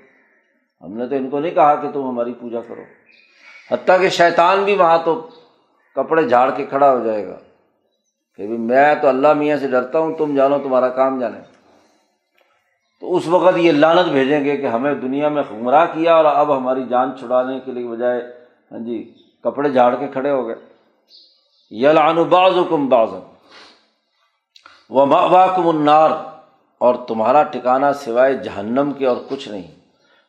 ہم 0.85 0.97
نے 0.97 1.07
تو 1.07 1.15
ان 1.15 1.31
کو 1.31 1.41
نہیں 1.41 1.55
کہا 1.55 1.75
کہ 1.75 1.91
تم 1.91 2.09
ہماری 2.09 2.33
پوجا 2.33 2.61
کرو۔ 2.61 2.83
حتیٰ 3.71 4.01
کہ 4.01 4.09
شیطان 4.09 4.65
بھی 4.65 4.77
وہاں 4.77 4.99
تو 5.05 5.29
کپڑے 5.97 6.29
جھاڑ 6.29 6.51
کے 6.51 6.67
کھڑا 6.67 6.93
ہو 6.93 7.05
جائے 7.05 7.27
گا۔ 7.27 7.37
کہ 8.37 8.49
میں 8.49 8.95
تو 8.95 9.09
اللہ 9.09 9.33
میاں 9.33 9.57
سے 9.57 9.69
ڈرتا 9.69 9.99
ہوں، 9.99 10.15
تم 10.15 10.37
جانو 10.37 10.59
تمہارا 10.59 10.89
کام 10.89 11.21
جانے۔ 11.21 11.39
تو 13.01 13.17
اس 13.17 13.29
وقت 13.29 13.59
یہ 13.59 13.73
لانت 13.73 14.09
بھیجیں 14.09 14.45
گے 14.45 14.57
کہ 14.57 14.67
ہمیں 14.67 14.95
دنیا 14.95 15.29
میں 15.29 15.43
گمراہ 15.53 15.87
کیا 15.93 16.15
اور 16.15 16.25
اب 16.25 16.57
ہماری 16.57 16.85
جان 16.89 17.11
چھڑانے 17.19 17.61
کے 17.61 17.73
لیے 17.73 17.89
بجائے 17.89 18.23
ہاں 18.73 18.79
جی 18.79 19.15
کپڑے 19.45 19.69
جھاڑ 19.69 19.95
کے 19.95 20.09
کھڑے 20.09 20.31
ہو 20.31 20.49
گئے۔ 20.49 20.57
یلان 21.71 22.23
باز 22.23 22.53
کم 22.71 22.89
باز 22.89 23.09
و 24.91 25.07
ماں 25.07 25.47
النار، 25.59 26.11
اور 26.79 26.95
تمہارا 27.09 27.43
ٹکانا 27.43 27.93
سوائے 27.93 28.35
جہنم 28.35 28.93
کے 28.99 29.07
اور 29.07 29.17
کچھ 29.29 29.49
نہیں۔ 29.49 29.67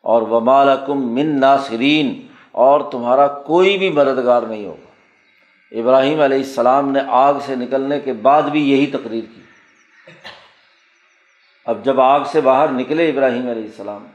اور 0.01 0.21
و 0.21 0.39
مالکم 0.39 1.13
من 1.13 1.39
ناصرین، 1.39 2.27
اور 2.51 2.81
تمہارا 2.91 3.27
کوئی 3.27 3.77
بھی 3.77 3.89
مددگار 3.89 4.41
نہیں 4.41 4.65
ہوگا۔ 4.65 4.89
ابراہیم 5.79 6.21
علیہ 6.21 6.37
السلام 6.37 6.91
نے 6.91 6.99
آگ 7.07 7.33
سے 7.45 7.55
نکلنے 7.55 7.99
کے 7.99 8.13
بعد 8.13 8.41
بھی 8.41 8.71
یہی 8.71 8.85
تقریر 8.85 9.23
کی۔ 9.35 9.41
اب 11.65 11.83
جب 11.83 12.01
آگ 12.01 12.19
سے 12.31 12.41
باہر 12.41 12.67
نکلے 12.67 13.09
ابراہیم 13.09 13.49
علیہ 13.49 13.63
السلام، 13.63 14.05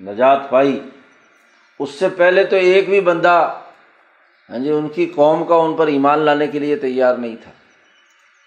نجات 0.00 0.50
پائی۔ 0.50 0.80
اس 1.78 1.90
سے 1.90 2.08
پہلے 2.08 2.44
تو 2.44 2.56
ایک 2.56 2.88
بھی 2.88 3.00
بندہ 3.00 3.60
ہاں 4.50 4.58
جی 4.58 4.70
ان 4.70 4.88
کی 4.88 5.06
قوم 5.06 5.44
کا 5.44 5.54
ان 5.54 5.74
پر 5.76 5.86
ایمان 5.86 6.18
لانے 6.18 6.46
کے 6.46 6.58
لیے 6.58 6.76
تیار 6.76 7.14
نہیں 7.14 7.36
تھا۔ 7.42 7.50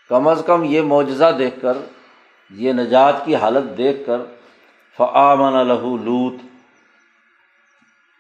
کم 0.10 0.28
از 0.28 0.44
کم 0.46 0.64
یہ 0.64 0.82
معجزہ 0.82 1.32
دیکھ 1.40 1.62
کر، 1.62 1.78
یہ 2.50 2.74
نجات 2.74 3.26
کی 3.26 3.36
حالت 3.36 3.78
دیکھ 3.78 4.06
کر 4.06 4.18
فعامن 4.98 5.68
لہو 5.68 5.98
لوت۔ 5.98 6.34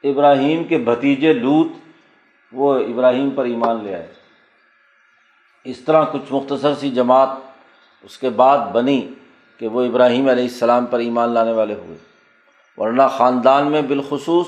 ابراہیم 0.04 0.64
کے 0.64 0.78
بھتیجے 0.78 1.34
لوت، 1.34 1.68
وہ 2.52 2.80
ابراہیم 2.80 3.30
پر 3.30 3.46
ایمان 3.46 3.84
لے 3.84 3.96
آئے۔ 3.96 4.08
اس 5.64 5.80
طرح 5.80 6.06
کچھ 6.12 6.34
مختصر 6.34 6.76
سی 6.76 6.92
جماعت 6.92 7.30
اس 8.04 8.18
کے 8.18 8.30
بعد 8.30 8.58
بنی 8.58 9.10
کہ 9.58 9.68
وہ 9.68 9.84
ابراہیم 9.84 10.30
علیہ 10.30 10.44
السلام 10.44 10.86
پر 10.86 11.00
ایمان 11.00 11.30
لانے 11.30 11.52
والے 11.52 11.74
ہوئے۔ 11.74 11.98
ورنہ 12.78 13.02
خاندان 13.18 13.72
میں 13.72 13.82
بالخصوص 13.82 14.48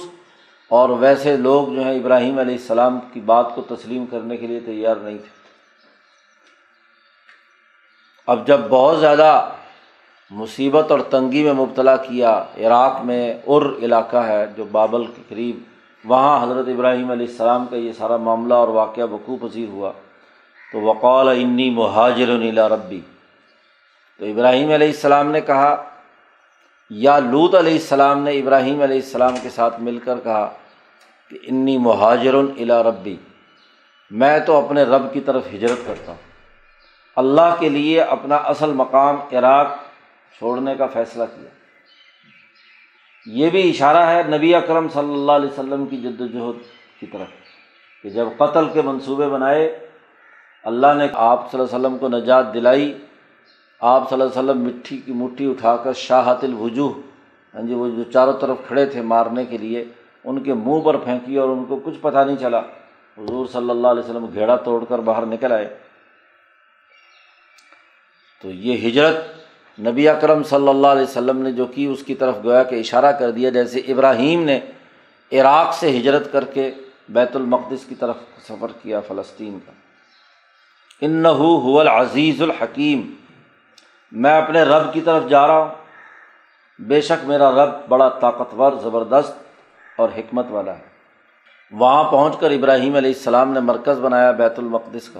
اور 0.67 0.89
ویسے 0.89 1.37
لوگ 1.37 1.67
جو 1.67 1.83
ہیں 1.83 1.99
ابراہیم 1.99 2.39
علیہ 2.39 2.55
السلام 2.55 2.99
کی 3.13 3.19
بات 3.19 3.55
کو 3.55 3.61
تسلیم 3.61 4.05
کرنے 4.05 4.37
کے 4.37 4.47
لیے 4.47 4.59
تیار 4.59 4.95
نہیں 4.95 5.17
تھے۔ 5.17 5.40
اب 8.27 8.47
جب 8.47 8.59
بہت 8.69 8.99
زیادہ 8.99 9.49
مصیبت 10.31 10.91
اور 10.91 10.99
تنگی 10.99 11.43
میں 11.43 11.53
مبتلا 11.53 11.95
کیا، 11.95 12.43
عراق 12.57 13.01
میں 13.01 13.33
ار 13.47 13.61
علاقہ 13.83 14.17
ہے 14.17 14.45
جو 14.57 14.65
بابل 14.71 15.05
کے 15.05 15.21
قریب، 15.29 15.59
وہاں 16.05 16.43
حضرت 16.43 16.67
ابراہیم 16.67 17.11
علیہ 17.11 17.27
السلام 17.27 17.65
کا 17.65 17.75
یہ 17.75 17.91
سارا 17.97 18.17
معاملہ 18.17 18.53
اور 18.53 18.67
واقعہ 18.67 19.03
بخو 19.03 19.35
پذیر 19.35 19.69
ہوا۔ 19.69 19.91
تو 20.71 20.81
وقال 20.81 21.27
انی 21.27 21.69
مہاجر 21.69 22.27
نیلا 22.27 22.69
ربی۔ 22.69 23.01
تو 24.19 24.25
ابراہیم 24.25 24.71
علیہ 24.71 24.87
السلام 24.87 25.31
نے 25.31 25.41
کہا، 25.41 25.83
یا 26.89 27.19
لوت 27.19 27.55
علیہ 27.55 27.73
السلام 27.73 28.23
نے 28.23 28.31
ابراہیم 28.31 28.81
علیہ 28.81 28.95
السلام 28.95 29.35
کے 29.43 29.49
ساتھ 29.49 29.79
مل 29.79 29.97
کر 29.97 30.15
کہا 30.23 30.49
کہ 31.29 31.39
انی 31.43 31.77
مہاجر 31.77 32.33
الا 32.33 32.83
ربی۔ 32.83 33.15
میں 34.11 34.39
تو 34.39 34.65
اپنے 34.65 34.83
رب 34.83 35.13
کی 35.13 35.19
طرف 35.19 35.43
ہجرت 35.53 35.87
کرتا 35.87 36.11
ہوں۔ 36.11 36.30
اللہ 37.15 37.55
کے 37.59 37.69
لیے 37.69 38.01
اپنا 38.01 38.35
اصل 38.35 38.73
مقام 38.73 39.15
عراق 39.31 39.67
چھوڑنے 40.37 40.75
کا 40.75 40.87
فیصلہ 40.87 41.23
کیا۔ 41.23 41.49
یہ 43.25 43.49
بھی 43.49 43.69
اشارہ 43.69 44.05
ہے 44.05 44.21
نبی 44.37 44.55
اکرم 44.55 44.87
صلی 44.89 45.13
اللہ 45.13 45.31
علیہ 45.31 45.49
وسلم 45.49 45.85
کی 45.85 45.97
جد 45.97 46.21
وجہد 46.21 46.61
کی 46.99 47.05
طرف 47.05 47.27
کہ 48.03 48.09
جب 48.09 48.27
قتل 48.37 48.69
کے 48.69 48.81
منصوبے 48.81 49.27
بنائے، 49.27 49.87
اللہ 50.63 50.93
نے 50.97 51.07
آپ 51.13 51.51
صلی 51.51 51.59
اللہ 51.59 51.75
علیہ 51.75 51.85
وسلم 51.85 51.97
کو 51.97 52.07
نجات 52.07 52.53
دلائی۔ 52.53 52.97
آپ 53.79 54.09
صلی 54.09 54.21
اللہ 54.21 54.39
علیہ 54.39 54.51
وسلم 54.51 54.63
مٹھی 54.63 54.97
کی 54.97 55.13
مٹھی 55.13 55.49
اٹھا 55.51 55.75
کر 55.77 55.93
شاہت 55.93 56.43
الوجوہ 56.43 56.93
ہاں 57.55 57.61
جی 57.61 57.73
وہ 57.73 57.89
جو 57.89 58.03
چاروں 58.03 58.33
طرف 58.33 58.57
کھڑے 58.67 58.85
تھے 58.85 59.01
مارنے 59.01 59.45
کے 59.45 59.57
لیے، 59.57 59.85
ان 60.23 60.43
کے 60.43 60.53
منہ 60.53 60.81
پر 60.81 60.97
پھینکی 60.97 61.37
اور 61.37 61.49
ان 61.49 61.65
کو 61.65 61.79
کچھ 61.83 61.97
پتہ 62.01 62.17
نہیں 62.17 62.35
چلا۔ 62.35 62.59
حضور 63.17 63.45
صلی 63.45 63.69
اللہ 63.69 63.87
علیہ 63.87 64.03
وسلم 64.03 64.25
گھیڑا 64.33 64.55
توڑ 64.55 64.83
کر 64.89 64.99
باہر 64.99 65.25
نکل 65.25 65.51
آئے۔ 65.51 65.77
تو 68.41 68.51
یہ 68.51 68.87
ہجرت 68.87 69.15
نبی 69.79 70.09
اکرم 70.09 70.43
صلی 70.43 70.67
اللہ 70.67 70.87
علیہ 70.87 71.01
وسلم 71.01 71.41
نے 71.41 71.51
جو 71.51 71.65
کی، 71.65 71.85
اس 71.85 72.03
کی 72.03 72.15
طرف 72.15 72.35
گویا 72.43 72.63
کہ 72.63 72.79
اشارہ 72.79 73.11
کر 73.11 73.31
دیا، 73.31 73.49
جیسے 73.49 73.79
ابراہیم 73.79 74.43
نے 74.43 74.59
عراق 75.31 75.73
سے 75.73 75.97
ہجرت 75.97 76.31
کر 76.31 76.45
کے 76.45 76.71
بیت 77.09 77.35
المقدس 77.35 77.85
کی 77.85 77.95
طرف 77.95 78.15
سفر 78.47 78.67
کیا 78.81 78.99
فلسطین 78.99 79.59
کا۔ 79.65 79.71
ان 81.01 81.25
حول 81.25 81.87
عزیز 81.87 82.41
الحکیم۔ 82.41 83.13
میں 84.11 84.37
اپنے 84.41 84.63
رب 84.63 84.93
کی 84.93 85.01
طرف 85.01 85.29
جا 85.29 85.47
رہا 85.47 85.57
ہوں۔ 85.57 85.69
بے 86.79 87.01
شک 87.01 87.25
میرا 87.25 87.51
رب 87.51 87.69
بڑا 87.89 88.09
طاقتور، 88.09 88.71
زبردست 88.83 89.33
اور 89.97 90.09
حکمت 90.17 90.45
والا 90.49 90.73
ہے۔ 90.75 90.83
وہاں 91.71 92.03
پہنچ 92.03 92.39
کر 92.39 92.51
ابراہیم 92.51 92.95
علیہ 92.95 93.11
السلام 93.17 93.53
نے 93.53 93.59
مرکز 93.59 93.99
بنایا 93.99 94.31
بیت 94.31 94.59
المقدس 94.59 95.09
کا۔ 95.09 95.19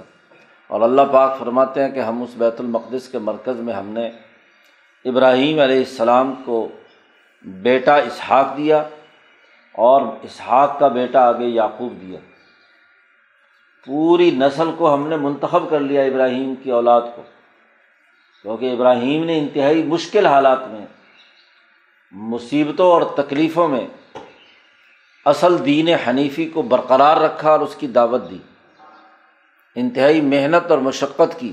اور 0.72 0.80
اللہ 0.80 1.02
پاک 1.12 1.38
فرماتے 1.38 1.82
ہیں 1.82 1.90
کہ 1.90 2.00
ہم 2.00 2.22
اس 2.22 2.34
بیت 2.38 2.60
المقدس 2.60 3.08
کے 3.08 3.18
مرکز 3.18 3.60
میں 3.60 3.74
ہم 3.74 3.86
نے 3.86 4.10
ابراہیم 5.04 5.58
علیہ 5.60 5.78
السلام 5.78 6.34
کو 6.44 6.68
بیٹا 7.44 7.96
اسحاق 7.96 8.56
دیا 8.56 8.78
اور 9.72 10.02
اسحاق 10.22 10.78
کا 10.78 10.88
بیٹا 10.88 11.26
آگے 11.28 11.46
یعقوب 11.46 12.00
دیا۔ 12.00 12.18
پوری 13.86 14.30
نسل 14.30 14.70
کو 14.78 14.94
ہم 14.94 15.08
نے 15.08 15.16
منتخب 15.16 15.70
کر 15.70 15.80
لیا 15.80 16.02
ابراہیم 16.02 16.54
کی 16.62 16.70
اولاد 16.70 17.00
کو، 17.16 17.22
کیونکہ 18.42 18.72
ابراہیم 18.72 19.24
نے 19.24 19.38
انتہائی 19.38 19.82
مشکل 19.82 20.26
حالات 20.26 20.66
میں، 20.68 20.86
مصیبتوں 22.10 22.90
اور 22.90 23.02
تکلیفوں 23.16 23.68
میں 23.68 23.86
اصل 25.24 25.64
دین 25.64 25.88
حنیفی 25.88 26.48
کو 26.48 26.62
برقرار 26.62 27.16
رکھا 27.16 27.50
اور 27.50 27.60
اس 27.60 27.74
کی 27.74 27.86
دعوت 27.86 28.30
دی۔ 28.30 28.38
انتہائی 29.74 30.20
محنت 30.20 30.70
اور 30.70 30.78
مشقت 30.78 31.40
کی۔ 31.40 31.52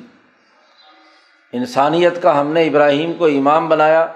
انسانیت 1.53 2.21
کا 2.21 2.41
ہم 2.41 2.47
نے 2.47 2.67
ابراہیم 2.67 3.13
کو 3.13 3.25
امام 3.25 3.69
بنایا 3.69 4.07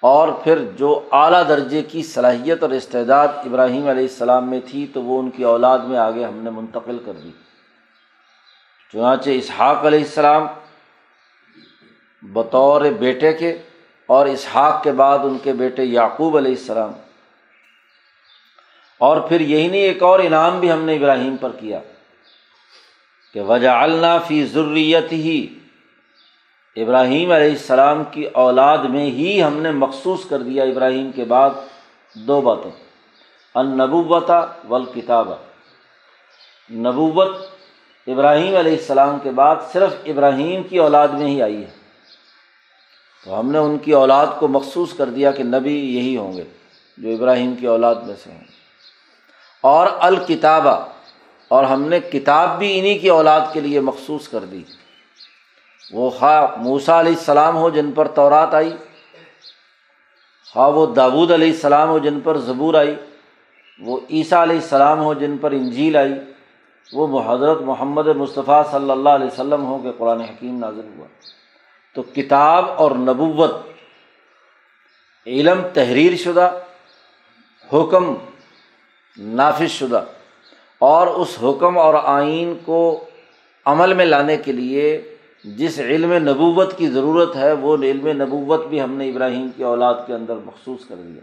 اور 0.00 0.28
پھر 0.28 0.58
جو 0.76 1.08
اعلیٰ 1.12 1.48
درجے 1.48 1.82
کی 1.82 2.02
صلاحیت 2.02 2.62
اور 2.62 2.70
استعداد 2.70 3.28
ابراہیم 3.28 3.88
علیہ 3.88 4.02
السلام 4.02 4.50
میں 4.50 4.60
تھی 4.70 4.86
تو 4.94 5.02
وہ 5.02 5.20
ان 5.20 5.30
کی 5.30 5.42
اولاد 5.42 5.78
میں 5.78 5.98
آگے 5.98 6.24
ہم 6.24 6.34
نے 6.34 6.50
منتقل 6.50 6.98
کر 7.06 7.12
دی۔ 7.12 7.30
چنانچہ 8.92 9.30
اسحاق 9.30 9.86
علیہ 9.86 9.98
السلام 9.98 10.46
بطور 12.22 12.80
بیٹے 12.80 13.32
کے 13.32 13.58
اور 14.06 14.26
اسحاق 14.26 14.82
کے 14.82 14.92
بعد 14.92 15.18
ان 15.22 15.38
کے 15.42 15.52
بیٹے 15.52 15.84
یعقوب 15.84 16.36
علیہ 16.36 16.54
السلام۔ 16.58 16.92
اور 18.98 19.20
پھر 19.20 19.40
یہی 19.40 19.68
نہیں، 19.68 19.80
ایک 19.80 20.02
اور 20.02 20.20
انعام 20.20 20.60
بھی 20.60 20.72
ہم 20.72 20.84
نے 20.84 20.94
ابراہیم 20.96 21.36
پر 21.36 21.50
کیا۔ 21.60 21.80
کہ 23.34 23.40
وجہ 23.40 24.18
فی 24.26 24.46
ضروریت 24.46 25.12
ہی 25.12 25.58
ابراہیم 26.76 27.30
علیہ 27.32 27.50
السلام 27.50 28.02
کی 28.10 28.24
اولاد 28.24 28.78
میں 28.78 29.06
ہی 29.06 29.42
ہم 29.42 29.56
نے 29.56 29.70
مخصوص 29.70 30.26
کر 30.28 30.38
دیا 30.38 30.64
ابراہیم 30.64 31.10
کے 31.12 31.24
بعد 31.24 31.50
دو 32.14 32.40
باتیں۔ 32.40 32.70
النبوتا 33.54 34.46
والکتابہ 34.68 35.34
نبوت 36.70 37.36
ابراہیم 38.06 38.56
علیہ 38.56 38.72
السلام 38.72 39.18
کے 39.22 39.30
بعد 39.30 39.56
صرف 39.72 39.94
ابراہیم 40.06 40.62
کی 40.62 40.78
اولاد 40.78 41.08
میں 41.08 41.26
ہی 41.26 41.42
آئی 41.42 41.62
ہے۔ 41.62 41.70
تو 43.24 43.40
ہم 43.40 43.50
نے 43.50 43.58
ان 43.58 43.78
کی 43.78 43.92
اولاد 43.92 44.26
کو 44.38 44.48
مخصوص 44.48 44.96
کر 44.96 45.06
دیا 45.06 45.30
کہ 45.30 45.42
نبی 45.42 45.96
یہی 45.96 46.16
ہوں 46.16 46.32
گے 46.32 46.44
جو 46.98 47.08
ابراہیم 47.08 47.54
کی 47.54 47.66
اولاد 47.66 47.94
میں 47.94 48.14
سے 48.24 48.30
ہوں۔ 48.30 48.44
اور 49.60 49.86
الکتابہ۔ 50.00 50.86
اور 51.48 51.64
ہم 51.64 51.82
نے 51.82 52.00
کتاب 52.00 52.58
بھی 52.58 52.78
انہیں 52.78 52.98
کی 52.98 53.08
اولاد 53.08 53.40
کے 53.52 53.60
لیے 53.60 53.80
مخصوص 53.80 54.28
کر 54.28 54.44
دی۔ 54.44 54.62
وہ 55.92 56.10
خواہ 56.10 56.46
موسا 56.56 57.00
علیہ 57.00 57.12
السلام 57.12 57.56
ہو 57.56 57.70
جن 57.70 57.92
پر 57.92 58.08
تورات 58.08 58.54
آئی، 58.54 58.76
خواہ 60.52 60.68
وہ 60.68 60.86
داود 60.86 61.30
علیہ 61.30 61.50
السلام 61.50 61.88
ہو 61.88 61.98
جن 61.98 62.20
پر 62.20 62.36
زبور 62.36 62.74
آئی، 62.74 62.94
وہ 63.80 64.00
عیسیٰ 64.10 64.42
علیہ 64.42 64.56
السلام 64.56 64.98
ہو 64.98 65.14
جن 65.14 65.38
پر 65.38 65.50
انجیل 65.50 65.96
آئی، 65.96 66.14
وہ 66.92 67.22
حضرت 67.26 67.60
محمد 67.60 68.06
مصطفیٰ 68.06 68.70
صلی 68.70 68.90
اللہ 68.90 69.08
علیہ 69.08 69.26
وسلم 69.26 69.64
ہو 69.64 69.78
کہ 69.78 69.92
قرآن 69.98 70.20
حکیم 70.20 70.58
نازل 70.58 70.88
ہوا۔ 70.96 71.06
تو 71.94 72.02
کتاب 72.02 72.64
اور 72.76 72.90
نبوت 72.90 73.50
علم 75.26 75.62
تحریر 75.74 76.16
شدہ، 76.16 76.58
حکم 77.72 78.14
نافذ 79.18 79.70
شدہ۔ 79.70 80.04
اور 80.80 81.06
اس 81.22 81.36
حکم 81.42 81.78
اور 81.78 81.94
آئین 82.04 82.52
کو 82.64 82.82
عمل 83.66 83.94
میں 83.94 84.04
لانے 84.04 84.36
کے 84.36 84.52
لیے 84.52 85.00
جس 85.56 85.78
علم 85.80 86.12
نبوت 86.28 86.76
کی 86.78 86.86
ضرورت 86.88 87.36
ہے، 87.36 87.52
وہ 87.52 87.76
علم 87.84 88.06
نبوت 88.22 88.66
بھی 88.66 88.80
ہم 88.80 88.92
نے 88.92 89.08
ابراہیم 89.08 89.48
کی 89.56 89.62
اولاد 89.64 89.94
کے 90.06 90.14
اندر 90.14 90.36
مخصوص 90.44 90.86
کر 90.88 90.94
دیا 90.96 91.22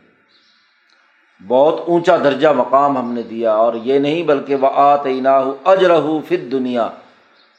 بہت 1.42 1.80
اونچا 1.88 2.16
درجہ 2.24 2.48
مقام 2.56 2.98
ہم 2.98 3.12
نے 3.14 3.24
دیا، 3.30 3.54
اور 3.54 3.74
یہ 3.84 4.00
نہیں 4.00 4.24
بلکہ 4.24 4.56
وہ 4.56 4.70
آتعینہ 4.74 5.30
اجرہ 5.66 6.00
فت 6.28 6.52
دنیا 6.52 6.88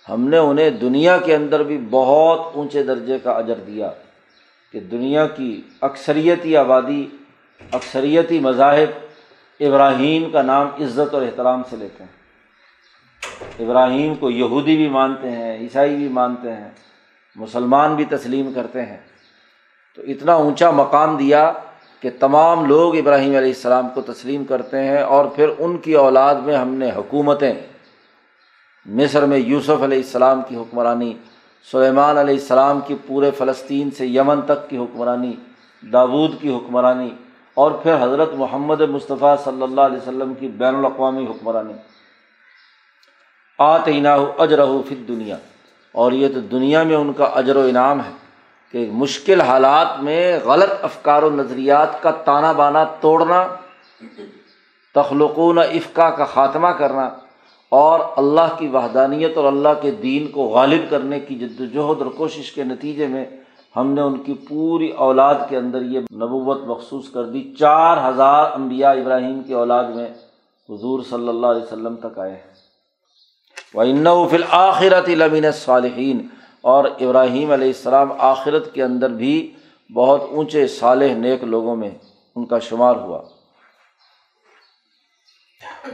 ہم 0.07 0.29
نے 0.29 0.39
انہیں 0.39 0.71
دنیا 0.81 1.17
کے 1.25 1.35
اندر 1.35 1.63
بھی 1.63 1.79
بہت 1.91 2.55
اونچے 2.55 2.83
درجے 2.83 3.19
کا 3.23 3.33
اجر 3.33 3.59
دیا 3.67 3.91
کہ 4.75 4.81
دنیا 4.91 5.27
کی 5.27 5.61
اکثریتی 5.81 6.57
آبادی، 6.57 7.07
اکثریتی 7.73 8.39
مذاہب 8.41 9.06
ابراہیم 9.61 10.31
کا 10.31 10.43
نام 10.43 10.67
عزت 10.67 11.15
اور 11.15 11.23
احترام 11.23 11.63
سے 11.71 11.77
لیتے 11.77 12.05
ہیں۔ 12.05 12.17
ابراہیم 13.59 14.15
کو 14.15 14.31
یہودی 14.31 14.77
بھی 14.77 14.89
مانتے 14.89 15.31
ہیں، 15.31 15.59
عیسائی 15.59 15.97
بھی 15.97 16.09
مانتے 16.09 16.53
ہیں، 16.53 16.71
مسلمان 17.37 17.95
بھی 17.95 18.05
تسلیم 18.05 18.53
کرتے 18.53 18.87
ہیں۔ 18.87 18.97
تو 19.97 20.03
اتنا 20.03 20.35
اونچا 20.35 20.71
مقام 20.71 21.17
دیا 21.17 21.53
کہ 22.01 22.11
تمام 22.21 22.65
لوگ 22.65 22.97
ابراہیم 22.97 23.37
علیہ 23.37 23.53
السلام 23.53 23.89
کو 23.95 24.01
تسلیم 24.01 24.45
کرتے 24.45 24.81
ہیں 24.81 25.03
اور 25.03 25.25
پھر 25.25 25.49
ان 25.59 25.79
کی 25.79 25.95
اولاد 25.95 26.35
میں 26.35 26.57
ہم 26.57 26.69
نے 26.69 26.91
حکومتیں، 26.97 27.55
مصر 28.87 29.27
میں 29.27 29.39
یوسف 29.39 29.83
علیہ 29.83 29.99
السلام 29.99 30.41
کی 30.49 30.57
حکمرانی، 30.57 31.15
سلیمان 31.71 32.19
علیہ 32.19 32.35
السلام 32.35 32.81
کی 32.87 32.95
پورے 33.07 33.31
فلسطین 33.31 33.91
سے 33.91 34.07
یمن 34.07 34.41
تک 34.43 34.71
کی 34.71 34.77
حکمرانی، 34.79 35.33
داود 35.93 36.41
کی 36.41 36.55
حکمرانی 36.55 37.11
اور 37.57 37.71
پھر 37.83 37.95
حضرت 38.03 38.33
محمد 38.35 38.81
مصطفیٰ 38.81 39.35
صلی 39.45 39.63
اللہ 39.63 39.81
علیہ 39.81 39.97
وسلم 39.97 40.33
کی 40.35 40.49
بین 40.49 40.75
الاقوامی 40.75 41.25
حکمرانی۔ 41.27 41.73
آتینہ 43.59 44.09
اجر 44.39 44.65
فت 44.89 45.07
دنیا 45.09 45.37
اور 45.95 46.13
یہ 46.13 46.29
تو 46.35 46.41
دنیا 46.51 46.83
میں 46.83 46.97
ان 46.97 47.13
کا 47.13 47.25
اجر 47.35 47.57
و 47.57 47.61
انعام 47.61 48.01
ہے 48.01 48.11
کہ 48.75 48.89
مشکل 48.93 49.41
حالات 49.41 50.01
میں 50.01 50.39
غلط 50.45 50.73
افکار 50.83 51.23
و 51.23 51.31
نظریات 51.31 52.03
کا 52.03 52.11
تانا 52.25 52.53
بانا 52.53 52.85
توڑنا، 53.01 53.43
تخلقون 54.95 55.59
افقا 55.59 56.11
کا 56.11 56.25
خاتمہ 56.25 56.69
کرنا، 56.69 57.09
اور 57.73 58.01
اللہ 58.17 58.55
کی 58.59 58.69
وحدانیت 58.69 59.37
اور 59.37 59.45
اللہ 59.45 59.81
کے 59.83 59.91
دین 60.03 60.27
کو 60.31 60.45
غالب 60.49 60.91
کرنے 60.91 61.21
کی 61.21 61.35
جد 61.35 61.61
وجہد 61.61 62.03
اور 62.03 62.11
کوشش 62.17 62.53
کے 62.53 62.65
نتیجے 62.65 63.07
میں 63.07 63.25
ہم 63.77 63.93
نے 63.93 64.01
ان 64.01 64.19
کی 64.19 64.35
پوری 64.35 64.91
اولاد 64.91 65.35
کے 65.49 65.57
اندر 65.57 65.83
یہ 65.83 66.01
نبوت 66.01 66.61
مخصوص 66.67 67.11
کر 67.11 67.25
دی۔ 67.25 67.55
چار 67.59 68.11
ہزار 68.11 68.53
انبیاء 68.53 68.93
ابراہیم 68.93 69.43
کی 69.43 69.53
اولاد 69.53 69.85
میں 69.85 70.07
حضور 70.69 71.01
صلی 71.11 71.29
اللہ 71.29 71.47
علیہ 71.47 71.63
وسلم 71.63 71.97
تک 71.97 72.19
آئے 72.19 72.31
ہیں۔ 72.31 72.55
وہ 73.75 74.29
فل 74.29 74.43
آخرت 74.51 75.09
لمین 75.09 75.51
صالحین 75.51 76.27
اور 76.61 76.85
ابراہیم 76.85 77.51
علیہ 77.51 77.67
السلام 77.67 78.13
آخرت 78.19 78.75
کے 78.75 78.83
اندر 78.83 79.11
بھی 79.11 79.53
بہت 79.95 80.23
اونچے 80.31 80.67
صالح 80.67 81.15
نیک 81.15 81.45
لوگوں 81.45 81.77
میں 81.77 81.91
ان 82.37 82.47
کا 82.47 82.59
شمار 82.59 82.97
ہوا۔ 82.97 83.23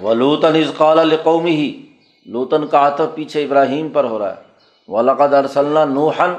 وہ 0.02 0.14
لوتن 0.14 0.62
قال 0.76 1.16
قومی 1.22 1.50
ہی 1.50 1.86
لوتن 2.26 2.66
کا 2.66 2.78
آتف 2.78 3.14
پیچھے 3.14 3.44
ابراہیم 3.44 3.88
پر 3.88 4.04
ہو 4.04 4.18
رہا 4.18 4.36
ہے۔ 4.36 4.42
ولقد 4.88 5.34
ارسلہ 5.34 5.84
نوحن 5.88 6.32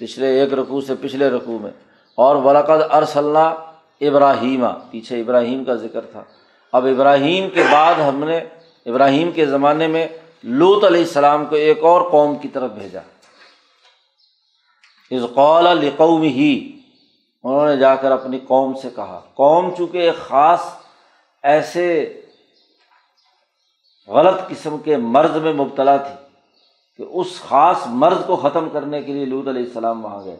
پچھلے 0.00 0.40
ایک 0.40 0.52
رقوع 0.52 0.80
سے 0.80 0.94
پچھلے 1.00 1.30
رقوع 1.30 1.58
میں۔ 1.58 1.70
اور 2.14 2.36
ولقد 2.36 2.94
ارسلہ 2.94 3.54
ابراہیمہ 4.00 4.66
پیچھے 4.90 5.20
ابراہیم 5.20 5.64
کا 5.64 5.74
ذکر 5.74 6.00
تھا۔ 6.00 6.24
اب 6.72 6.86
ابراہیم 6.86 7.50
کے 7.50 7.62
بعد 7.72 7.94
ہم 7.94 8.24
نے 8.24 8.38
ابراہیم 8.86 9.30
کے 9.30 9.46
زمانے 9.46 9.86
میں 9.86 10.08
لوت 10.42 10.84
علیہ 10.84 11.00
السلام 11.00 11.46
کو 11.46 11.56
ایک 11.56 11.78
اور 11.82 12.10
قوم 12.10 12.36
کی 12.36 12.48
طرف 12.48 12.70
بھیجا۔ 12.70 13.00
اس 15.10 15.22
قول 15.34 15.64
لقوم 15.64 16.22
ہی 16.22 16.80
انہوں 17.42 17.66
نے 17.66 17.76
جا 17.76 17.94
کر 17.94 18.10
اپنی 18.10 18.38
قوم 18.38 18.74
سے 18.74 18.88
کہا۔ 18.96 19.20
قوم 19.34 19.70
چونکہ 19.78 19.98
ایک 19.98 20.16
خاص 20.16 20.60
ایسے 21.42 22.20
غلط 24.08 24.48
قسم 24.48 24.78
کے 24.78 24.96
مرض 24.96 25.36
میں 25.36 25.52
مبتلا 25.52 25.96
تھی۔ 25.96 26.19
کہ 27.00 27.06
اس 27.10 27.40
خاص 27.40 27.76
مرض 27.86 28.26
کو 28.26 28.36
ختم 28.36 28.68
کرنے 28.68 29.02
کے 29.02 29.12
لیے 29.12 29.24
لود 29.24 29.48
علیہ 29.48 29.62
السلام 29.62 30.04
وہاں 30.04 30.24
گئے۔ 30.24 30.36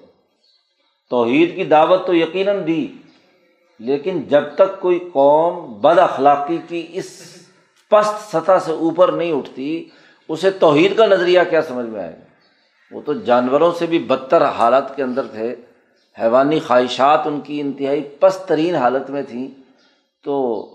توحید 1.11 1.57
کی 1.57 1.65
دعوت 1.65 2.07
تو 2.07 2.15
یقیناً 2.15 2.67
دی، 2.67 2.87
لیکن 3.79 4.23
جب 4.23 4.45
تک 4.55 4.81
کوئی 4.81 5.09
قوم 5.13 5.73
بد 5.81 5.99
اخلاقی 5.99 6.59
کی 6.69 6.87
اس 6.93 7.37
پست 7.91 8.37
سطح 8.37 8.59
سے 8.65 8.73
اوپر 8.73 9.13
نہیں 9.13 9.33
اٹھتی، 9.33 9.85
اسے 10.29 10.51
توحید 10.51 10.97
کا 10.97 11.07
نظریہ 11.07 11.41
کیا 11.51 11.63
سمجھ 11.63 11.87
میں 11.87 12.01
آئے 12.01 12.13
گا؟ 12.13 12.25
وہ 12.97 13.01
تو 13.07 13.13
جانوروں 13.13 13.73
سے 13.79 13.87
بھی 13.87 13.99
بدتر 13.99 14.45
حالت 14.45 14.97
کے 14.97 15.03
اندر 15.03 15.27
تھے، 15.27 15.55
حیوانی 16.21 16.61
خواہشات 16.61 17.27
ان 17.27 17.41
کی 17.41 17.61
انتہائی 17.61 18.01
پست 18.01 18.49
ترین 18.49 18.75
حالت 18.75 19.11
میں 19.11 19.23
تھیں۔ 19.23 19.49
تو 20.25 20.67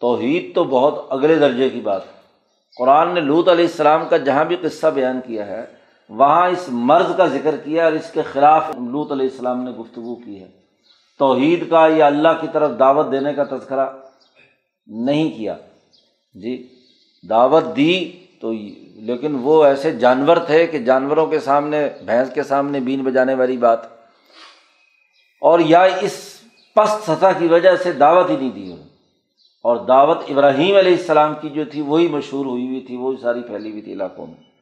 توحید 0.00 0.54
تو 0.54 0.64
بہت 0.64 1.06
اگلے 1.10 1.34
درجے 1.34 1.68
کی 1.68 1.80
بات 1.80 2.06
ہے۔ 2.06 2.21
قرآن 2.78 3.14
نے 3.14 3.20
لوت 3.20 3.48
علیہ 3.48 3.64
السلام 3.64 4.08
کا 4.08 4.16
جہاں 4.16 4.44
بھی 4.44 4.56
قصہ 4.56 4.86
بیان 4.86 5.20
کیا 5.26 5.46
ہے، 5.46 5.64
وہاں 6.08 6.48
اس 6.48 6.64
مرض 6.68 7.16
کا 7.16 7.26
ذکر 7.26 7.56
کیا 7.56 7.84
اور 7.84 7.92
اس 7.92 8.10
کے 8.12 8.22
خلاف 8.32 8.68
لوت 8.68 9.12
علیہ 9.12 9.28
السلام 9.32 9.62
نے 9.62 9.70
گفتگو 9.70 10.14
کی 10.14 10.40
ہے۔ 10.40 10.48
توحید 11.18 11.70
کا 11.70 11.86
یا 11.86 12.06
اللہ 12.06 12.28
کی 12.40 12.46
طرف 12.52 12.70
دعوت 12.78 13.12
دینے 13.12 13.32
کا 13.32 13.44
تذکرہ 13.44 13.86
نہیں 14.86 15.30
کیا۔ 15.30 15.56
جی 16.34 16.68
دعوت 17.28 17.64
دی 17.76 18.12
تو 18.40 18.52
لیکن 18.94 19.38
وہ 19.42 19.64
ایسے 19.64 19.90
جانور 19.90 20.36
تھے 20.36 20.66
کہ 20.66 20.78
جانوروں 20.78 21.26
کے 21.26 21.40
سامنے، 21.40 21.88
بھینس 22.06 22.28
کے 22.34 22.42
سامنے 22.42 22.80
بین 22.80 23.02
بجانے 23.02 23.34
والی 23.34 23.56
بات۔ 23.56 23.78
اور 25.40 25.58
یا 25.58 25.82
اس 25.82 26.34
پست 26.74 27.10
سطح 27.10 27.26
کی 27.38 27.46
وجہ 27.46 27.76
سے 27.76 27.92
دعوت 27.92 28.30
ہی 28.30 28.36
نہیں 28.36 28.50
دی 28.50 28.64
انہوں 28.64 28.76
نے۔ 28.76 28.91
اور 29.62 29.76
دعوت 29.76 30.18
ابراہیم 30.28 30.76
علیہ 30.76 30.92
السلام 30.92 31.34
کی 31.40 31.48
جو 31.48 31.64
تھی 31.64 31.80
وہی 31.80 32.08
مشہور 32.08 32.46
ہوئی 32.46 32.66
ہوئی 32.66 32.80
تھی، 32.80 32.96
وہی 32.96 33.16
ساری 33.22 33.42
پھیلی 33.42 33.70
ہوئی 33.70 33.82
تھی 33.82 33.92
علاقوں 33.92 34.26
میں۔ 34.26 34.52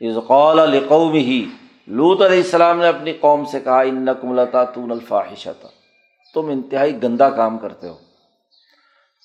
اس 0.00 0.16
قول 0.26 0.60
القوم 0.60 1.12
ہی 1.12 1.44
لوت 1.86 2.22
علیہ 2.22 2.36
السلام 2.36 2.78
نے 2.78 2.86
اپنی 2.86 3.12
قوم 3.12 3.44
سے 3.44 3.60
کہا 3.60 3.80
ان 3.80 4.04
نقملتا 4.04 4.64
تون 4.64 4.90
الفاحشتا 4.90 5.68
تم 6.34 6.46
انتہائی 6.46 7.02
گندا 7.02 7.30
کام 7.30 7.58
کرتے 7.58 7.88
ہو۔ 7.88 7.94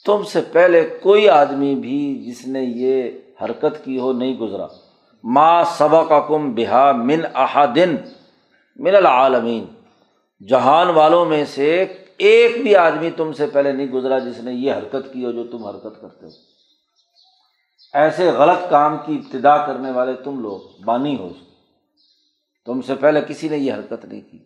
تم 0.06 0.24
سے 0.24 0.42
پہلے 0.52 0.90
کوئی 1.02 1.30
آدمی 1.30 1.76
بھی 1.76 2.24
جس 2.28 2.48
نے 2.48 2.62
یہ 2.62 3.12
حرکت 3.42 3.86
کی 3.86 4.00
ہو 4.00 4.14
نہیں 4.14 4.38
گزرا۔ 4.38 4.68
ماں 5.24 5.64
سبق 5.64 6.14
کم 6.28 6.54
بہا 6.54 6.92
من 6.92 7.22
احدن 7.34 7.96
من 8.76 8.96
العالمین۔ 8.96 9.66
جہان 10.50 10.90
والوں 10.90 11.26
میں 11.26 11.46
سے 11.46 11.86
ایک 12.18 12.62
بھی 12.62 12.76
آدمی 12.76 13.12
تم 13.12 13.34
سے 13.34 13.46
پہلے 13.46 13.72
نہیں 13.72 13.88
گزرا 13.88 14.20
جس 14.20 14.38
نے 14.38 14.54
یہ 14.54 14.74
حرکت 14.74 15.14
کی 15.14 15.26
ہو 15.26 15.32
جو 15.32 15.44
تم 15.44 15.66
حرکت 15.66 16.02
کرتے 16.02 16.26
ہو۔ 16.26 16.32
ایسے 17.94 18.32
غلط 18.32 18.70
کام 18.70 18.98
کی 19.06 19.16
ابتدا 19.16 19.66
کرنے 19.66 19.92
والے 19.92 20.14
تم 20.14 20.40
لوگ 20.40 20.84
بانی 20.86 21.20
ہو۔ 21.20 21.30
تم 22.66 22.82
سے 22.82 22.96
پہلے 22.96 23.22
کسی 23.28 23.50
نے 23.50 23.58
یہ 23.58 23.74
حرکت 23.74 24.06
نہیں 24.06 24.22
کی۔ 24.22 24.38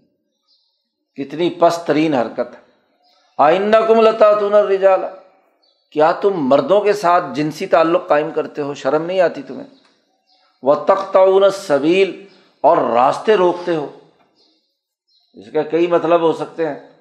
کتنی 1.23 1.49
پست 1.49 1.87
ترین 1.87 2.13
حرکت۔ 2.13 2.55
ہے 2.55 2.67
آئندہ 3.37 3.85
کم 3.87 4.01
لتا 4.01 4.39
تون 4.39 4.53
رجالا 4.53 5.09
کیا 5.91 6.11
تم 6.11 6.29
مردوں 6.29 6.81
کے 6.81 6.93
ساتھ 6.93 7.25
جنسی 7.33 7.67
تعلق 7.67 8.07
قائم 8.07 8.31
کرتے 8.31 8.61
ہو؟ 8.61 8.73
شرم 8.73 9.05
نہیں 9.05 9.19
آتی 9.19 9.41
تمہیں؟ 9.41 9.67
وہ 10.61 10.75
تخت 10.75 11.17
سبیل 11.53 12.27
اور 12.61 12.77
راستے 12.77 13.35
روکتے 13.35 13.75
ہو۔ 13.75 13.99
اس 15.33 15.51
کا 15.53 15.61
کئی 15.61 15.87
مطلب 15.87 16.21
ہو 16.21 16.33
سکتے 16.33 16.67
ہیں۔ 16.67 16.96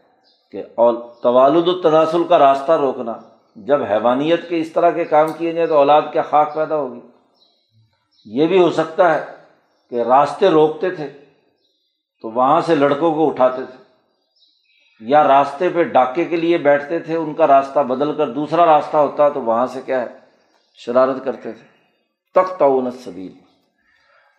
کہ 0.57 0.63
اور 0.75 0.95
توالد 1.23 1.69
التناسل 1.69 2.23
کا 2.25 2.39
راستہ 2.39 2.73
روکنا۔ 2.73 3.13
جب 3.57 3.83
حیوانیت 3.83 4.49
کے 4.49 4.61
اس 4.61 4.71
طرح 4.73 4.91
کے 4.91 5.05
کام 5.05 5.33
کیے 5.33 5.53
جائیں 5.53 5.67
تو 5.69 5.77
اولاد 5.77 6.03
کیا 6.13 6.23
خاک 6.23 6.55
پیدا 6.55 6.77
ہوگی؟ 6.77 7.01
یہ 8.27 8.47
بھی 8.47 8.59
ہو 8.59 8.71
سکتا 8.71 9.15
ہے 9.15 9.25
کہ 9.93 10.03
راستے 10.03 10.49
روکتے 10.51 10.91
تھے 10.91 11.09
تو 12.25 12.31
وہاں 12.31 12.61
سے 12.61 12.75
لڑکوں 12.75 13.15
کو 13.15 13.27
اٹھاتے 13.29 13.63
تھے، 13.65 13.85
یا 15.01 15.27
راستے 15.29 15.69
پہ 15.69 15.83
ڈاکے 15.83 16.25
کے 16.25 16.37
لیے 16.37 16.59
بیٹھتے 16.59 16.99
تھے، 16.99 17.17
ان 17.17 17.35
کا 17.35 17.47
راستہ 17.47 17.81
بدل 17.81 18.15
کر 18.17 18.29
دوسرا 18.29 18.67
راستہ 18.67 18.97
ہوتا 18.97 19.29
تو 19.29 19.43
وہاں 19.43 19.67
سے 19.67 19.81
کیا 19.87 20.01
ہے؟ 20.01 20.07
شرارت 20.79 21.25
کرتے 21.25 21.53
تھے۔ 21.53 21.67
تخت 22.35 22.63
سبیل 23.05 23.33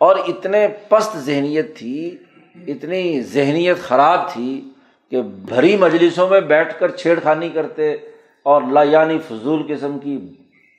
اور 0.01 0.15
اتنے 0.27 0.67
پست 0.89 1.17
ذہنیت 1.17 1.77
تھی، 1.77 2.17
اتنی 2.67 3.21
ذہنیت 3.21 3.79
خراب 3.79 4.29
تھی 4.29 4.49
کہ 5.11 5.21
بھری 5.21 5.77
مجلسوں 5.77 6.29
میں 6.29 6.41
بیٹھ 6.41 6.79
کر 6.79 6.91
چھیڑ 6.91 7.19
خانی 7.23 7.49
کرتے 7.49 7.93
اور 8.43 8.61
لا 8.61 8.83
یعنی 8.83 9.17
فضول 9.19 9.63
قسم 9.67 9.99
کی 9.99 10.33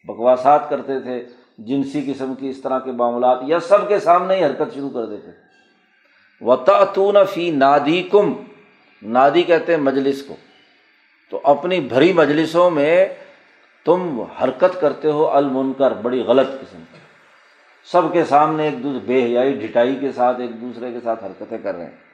بکواسات 0.05 0.71
کرتے 0.71 1.01
تھے، 1.01 1.25
جنسی 1.59 2.13
قسم 2.13 2.35
کی 2.35 2.49
اس 2.49 2.61
طرح 2.61 2.79
کے 2.79 2.93
معاملات 2.93 3.39
یا 3.47 3.61
سب 3.61 3.89
کے 3.89 3.99
سامنے 3.99 4.37
ہی 4.37 4.45
حرکت 4.45 4.75
شروع 4.75 4.91
کر 4.91 5.07
دیتے 5.07 5.31
و 6.41 7.25
فی 7.25 7.51
نادی 7.51 8.03
کم 8.03 8.33
نادی 9.03 9.43
کہتے 9.43 9.75
ہیں 9.75 9.81
مجلس 9.81 10.23
کو۔ 10.23 10.37
تو 11.31 11.41
اپنی 11.45 11.81
بھری 11.81 12.13
مجلسوں 12.13 12.71
میں 12.71 13.09
تم 13.85 14.21
حرکت 14.43 14.81
کرتے 14.81 15.11
ہو 15.11 15.31
المنکر، 15.31 15.91
بڑی 15.91 16.21
غلط 16.21 16.47
قسم۔ 16.47 16.83
کی 16.93 16.99
سب 17.93 18.03
کے 18.13 18.25
سامنے 18.25 18.65
ایک 18.65 18.83
دوسرے، 18.83 19.07
بے 19.07 19.25
حیائی 19.25 19.53
ڈٹائی 19.53 19.97
کے 20.01 20.13
ساتھ، 20.13 20.41
ایک 20.41 20.61
دوسرے 20.61 20.93
کے 20.93 20.99
ساتھ 21.05 21.25
حرکتیں 21.25 21.59
کر 21.59 21.75
رہے 21.75 21.85
ہیں۔ 21.85 22.08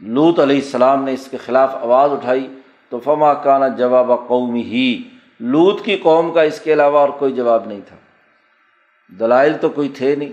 لوت 0.00 0.40
علیہ 0.40 0.56
السلام 0.56 1.04
نے 1.04 1.12
اس 1.12 1.28
کے 1.30 1.36
خلاف 1.36 1.74
آواز 1.74 2.12
اٹھائی 2.12 2.58
تو 2.88 2.98
فما 2.98 3.34
کانا 3.34 3.68
جواب 3.68 4.10
قومی 4.28 4.62
ہی۔ 4.62 5.02
لوت 5.40 5.84
کی 5.84 5.96
قوم 5.96 6.32
کا 6.32 6.42
اس 6.42 6.60
کے 6.60 6.72
علاوہ 6.72 6.98
اور 6.98 7.08
کوئی 7.08 7.32
جواب 7.32 7.66
نہیں 7.66 7.80
تھا۔ 7.88 7.96
دلائل 9.20 9.52
تو 9.60 9.68
کوئی 9.68 9.88
تھے 9.88 10.16
نہیں۔ 10.16 10.32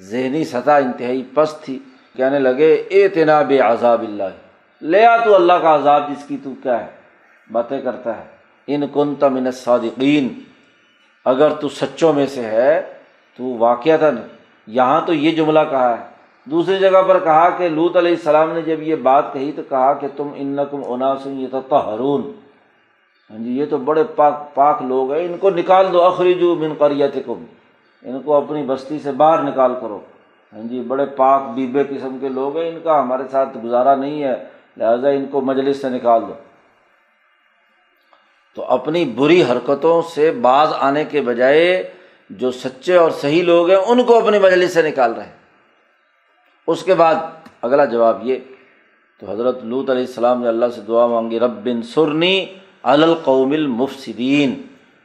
ذہنی 0.00 0.44
سطح 0.44 0.70
انتہائی 0.70 1.22
پست 1.34 1.64
تھی۔ 1.64 1.78
کہنے 2.16 2.38
لگے، 2.38 2.74
اے 2.74 3.08
تنا 3.08 3.42
بے 3.42 3.58
عذاب 3.58 4.02
اللہ۔ 4.02 4.22
لے 4.82 5.06
آ 5.06 5.24
تو 5.24 5.34
اللہ 5.34 5.52
کا 5.52 5.74
عذاب 5.74 6.10
جس 6.10 6.24
کی 6.28 6.36
تو 6.44 6.54
کیا 6.62 6.80
ہے؟ 6.80 6.90
باتیں 7.52 7.80
کرتا 7.80 8.18
ہے۔ 8.18 8.24
ان 8.66 8.82
کن 8.92 9.14
تمن 9.14 9.50
صادقین 9.50 10.28
اگر 11.24 11.54
تو 11.54 11.68
سچوں 11.68 12.12
میں 12.12 12.26
سے 12.26 12.42
ہے، 12.42 12.92
تو 13.36 13.44
واقعات 13.44 14.14
یہاں 14.66 15.06
تو 15.06 15.14
یہ 15.14 15.30
جملہ 15.30 15.60
کہا 15.70 15.98
ہے۔ 15.98 16.15
دوسری 16.50 16.78
جگہ 16.78 17.02
پر 17.08 17.18
کہا 17.18 17.50
کہ 17.50 17.68
لوت 17.68 17.96
علیہ 17.96 18.10
السلام 18.10 18.52
نے 18.52 18.62
جب 18.62 18.82
یہ 18.82 18.94
بات 18.94 19.32
کہی 19.32 19.52
تو 19.56 19.62
کہا 19.68 19.92
کہ 19.92 20.06
تم 20.16 20.28
ان 20.34 20.58
کم 20.70 20.92
عناسن 20.92 21.40
یہ 21.40 21.46
تو 21.68 21.94
ہرون 21.94 22.32
ہاں 23.30 23.38
جی 23.38 23.58
یہ 23.58 23.64
تو 23.70 23.76
بڑے 23.76 24.04
پاک 24.04 24.54
پاک 24.54 24.82
لوگ 24.82 25.12
ہیں۔ 25.12 25.26
ان 25.26 25.38
کو 25.38 25.50
نکال 25.50 25.92
دو 25.92 26.02
اخریجو 26.02 26.54
من 26.54 26.74
قریت 26.78 27.14
کم 27.26 27.44
ان 28.02 28.22
کو 28.22 28.34
اپنی 28.34 28.62
بستی 28.62 28.98
سے 28.98 29.12
باہر 29.12 29.42
نکال 29.42 29.72
کرو۔ 29.80 30.00
ہاں 30.52 30.62
جی 30.62 30.80
بڑے 30.80 31.06
پاک 31.06 31.42
بیبے 31.54 31.84
قسم 31.84 32.18
کے 32.20 32.28
لوگ 32.28 32.56
ہیں۔ 32.56 32.68
ان 32.68 32.78
کا 32.84 33.00
ہمارے 33.00 33.22
ساتھ 33.30 33.58
گزارا 33.64 33.94
نہیں 33.94 34.22
ہے۔ 34.22 34.44
لہٰذا 34.76 35.08
ان 35.08 35.26
کو 35.30 35.40
مجلس 35.40 35.80
سے 35.80 35.88
نکال 35.88 36.22
دو۔ 36.22 36.32
تو 38.54 38.64
اپنی 38.64 39.04
بری 39.04 39.42
حرکتوں 39.42 40.02
سے 40.02 40.30
باز 40.30 40.68
آنے 40.78 41.04
کے 41.04 41.20
بجائے 41.20 41.90
جو 42.30 42.50
سچے 42.50 42.96
اور 42.96 43.10
صحیح 43.10 43.42
لوگ 43.42 43.70
ہیں، 43.70 43.78
ان 43.86 44.04
کو 44.04 44.18
اپنی 44.18 44.38
مجلس 44.38 44.74
سے 44.74 44.82
نکال 44.82 45.12
رہے 45.12 45.24
ہیں۔ 45.24 45.45
اس 46.66 46.82
کے 46.82 46.94
بعد 46.94 47.14
اگلا 47.62 47.84
جواب 47.84 48.26
یہ 48.26 48.36
تو 49.20 49.30
حضرت 49.30 49.64
لوت 49.64 49.90
علیہ 49.90 50.06
السلام 50.06 50.42
نے 50.42 50.48
اللہ 50.48 50.66
سے 50.74 50.80
دعا 50.80 51.06
مانگی 51.06 51.40
رب 51.40 51.64
بن 51.64 51.82
سرنی 51.82 52.46
القوم 52.82 53.52
المفسدین. 53.52 54.62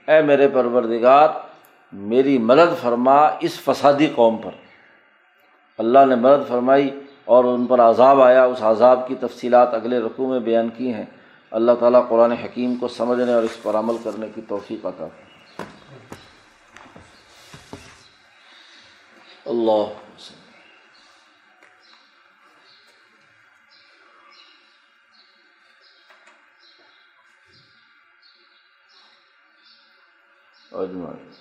اے 0.07 0.21
میرے 0.21 0.47
پروردگار، 0.47 1.29
میری 1.93 2.37
مدد 2.37 2.81
فرما 2.81 3.29
اس 3.39 3.59
فسادی 3.59 4.07
قوم 4.15 4.37
پر۔ 4.37 4.51
اللہ 5.77 6.05
نے 6.05 6.15
مدد 6.15 6.49
فرمائی 6.49 6.99
اور 7.25 7.43
ان 7.43 7.65
پر 7.65 7.79
عذاب 7.79 8.21
آیا۔ 8.21 8.43
اس 8.43 8.63
عذاب 8.63 9.07
کی 9.07 9.15
تفصیلات 9.15 9.73
اگلے 9.73 9.99
رقوع 9.99 10.27
میں 10.27 10.39
بیان 10.39 10.69
کی 10.77 10.93
ہیں۔ 10.93 11.05
اللہ 11.51 11.71
تعالیٰ 11.79 12.09
قرآن 12.09 12.31
حکیم 12.31 12.75
کو 12.75 12.87
سمجھنے 12.87 13.33
اور 13.33 13.43
اس 13.43 13.63
پر 13.63 13.75
عمل 13.75 13.95
کرنے 14.03 14.27
کی 14.35 14.41
توفیق 14.47 14.85
عطا 14.85 15.07
اللہ 19.45 20.10
اجمائی 30.73 31.31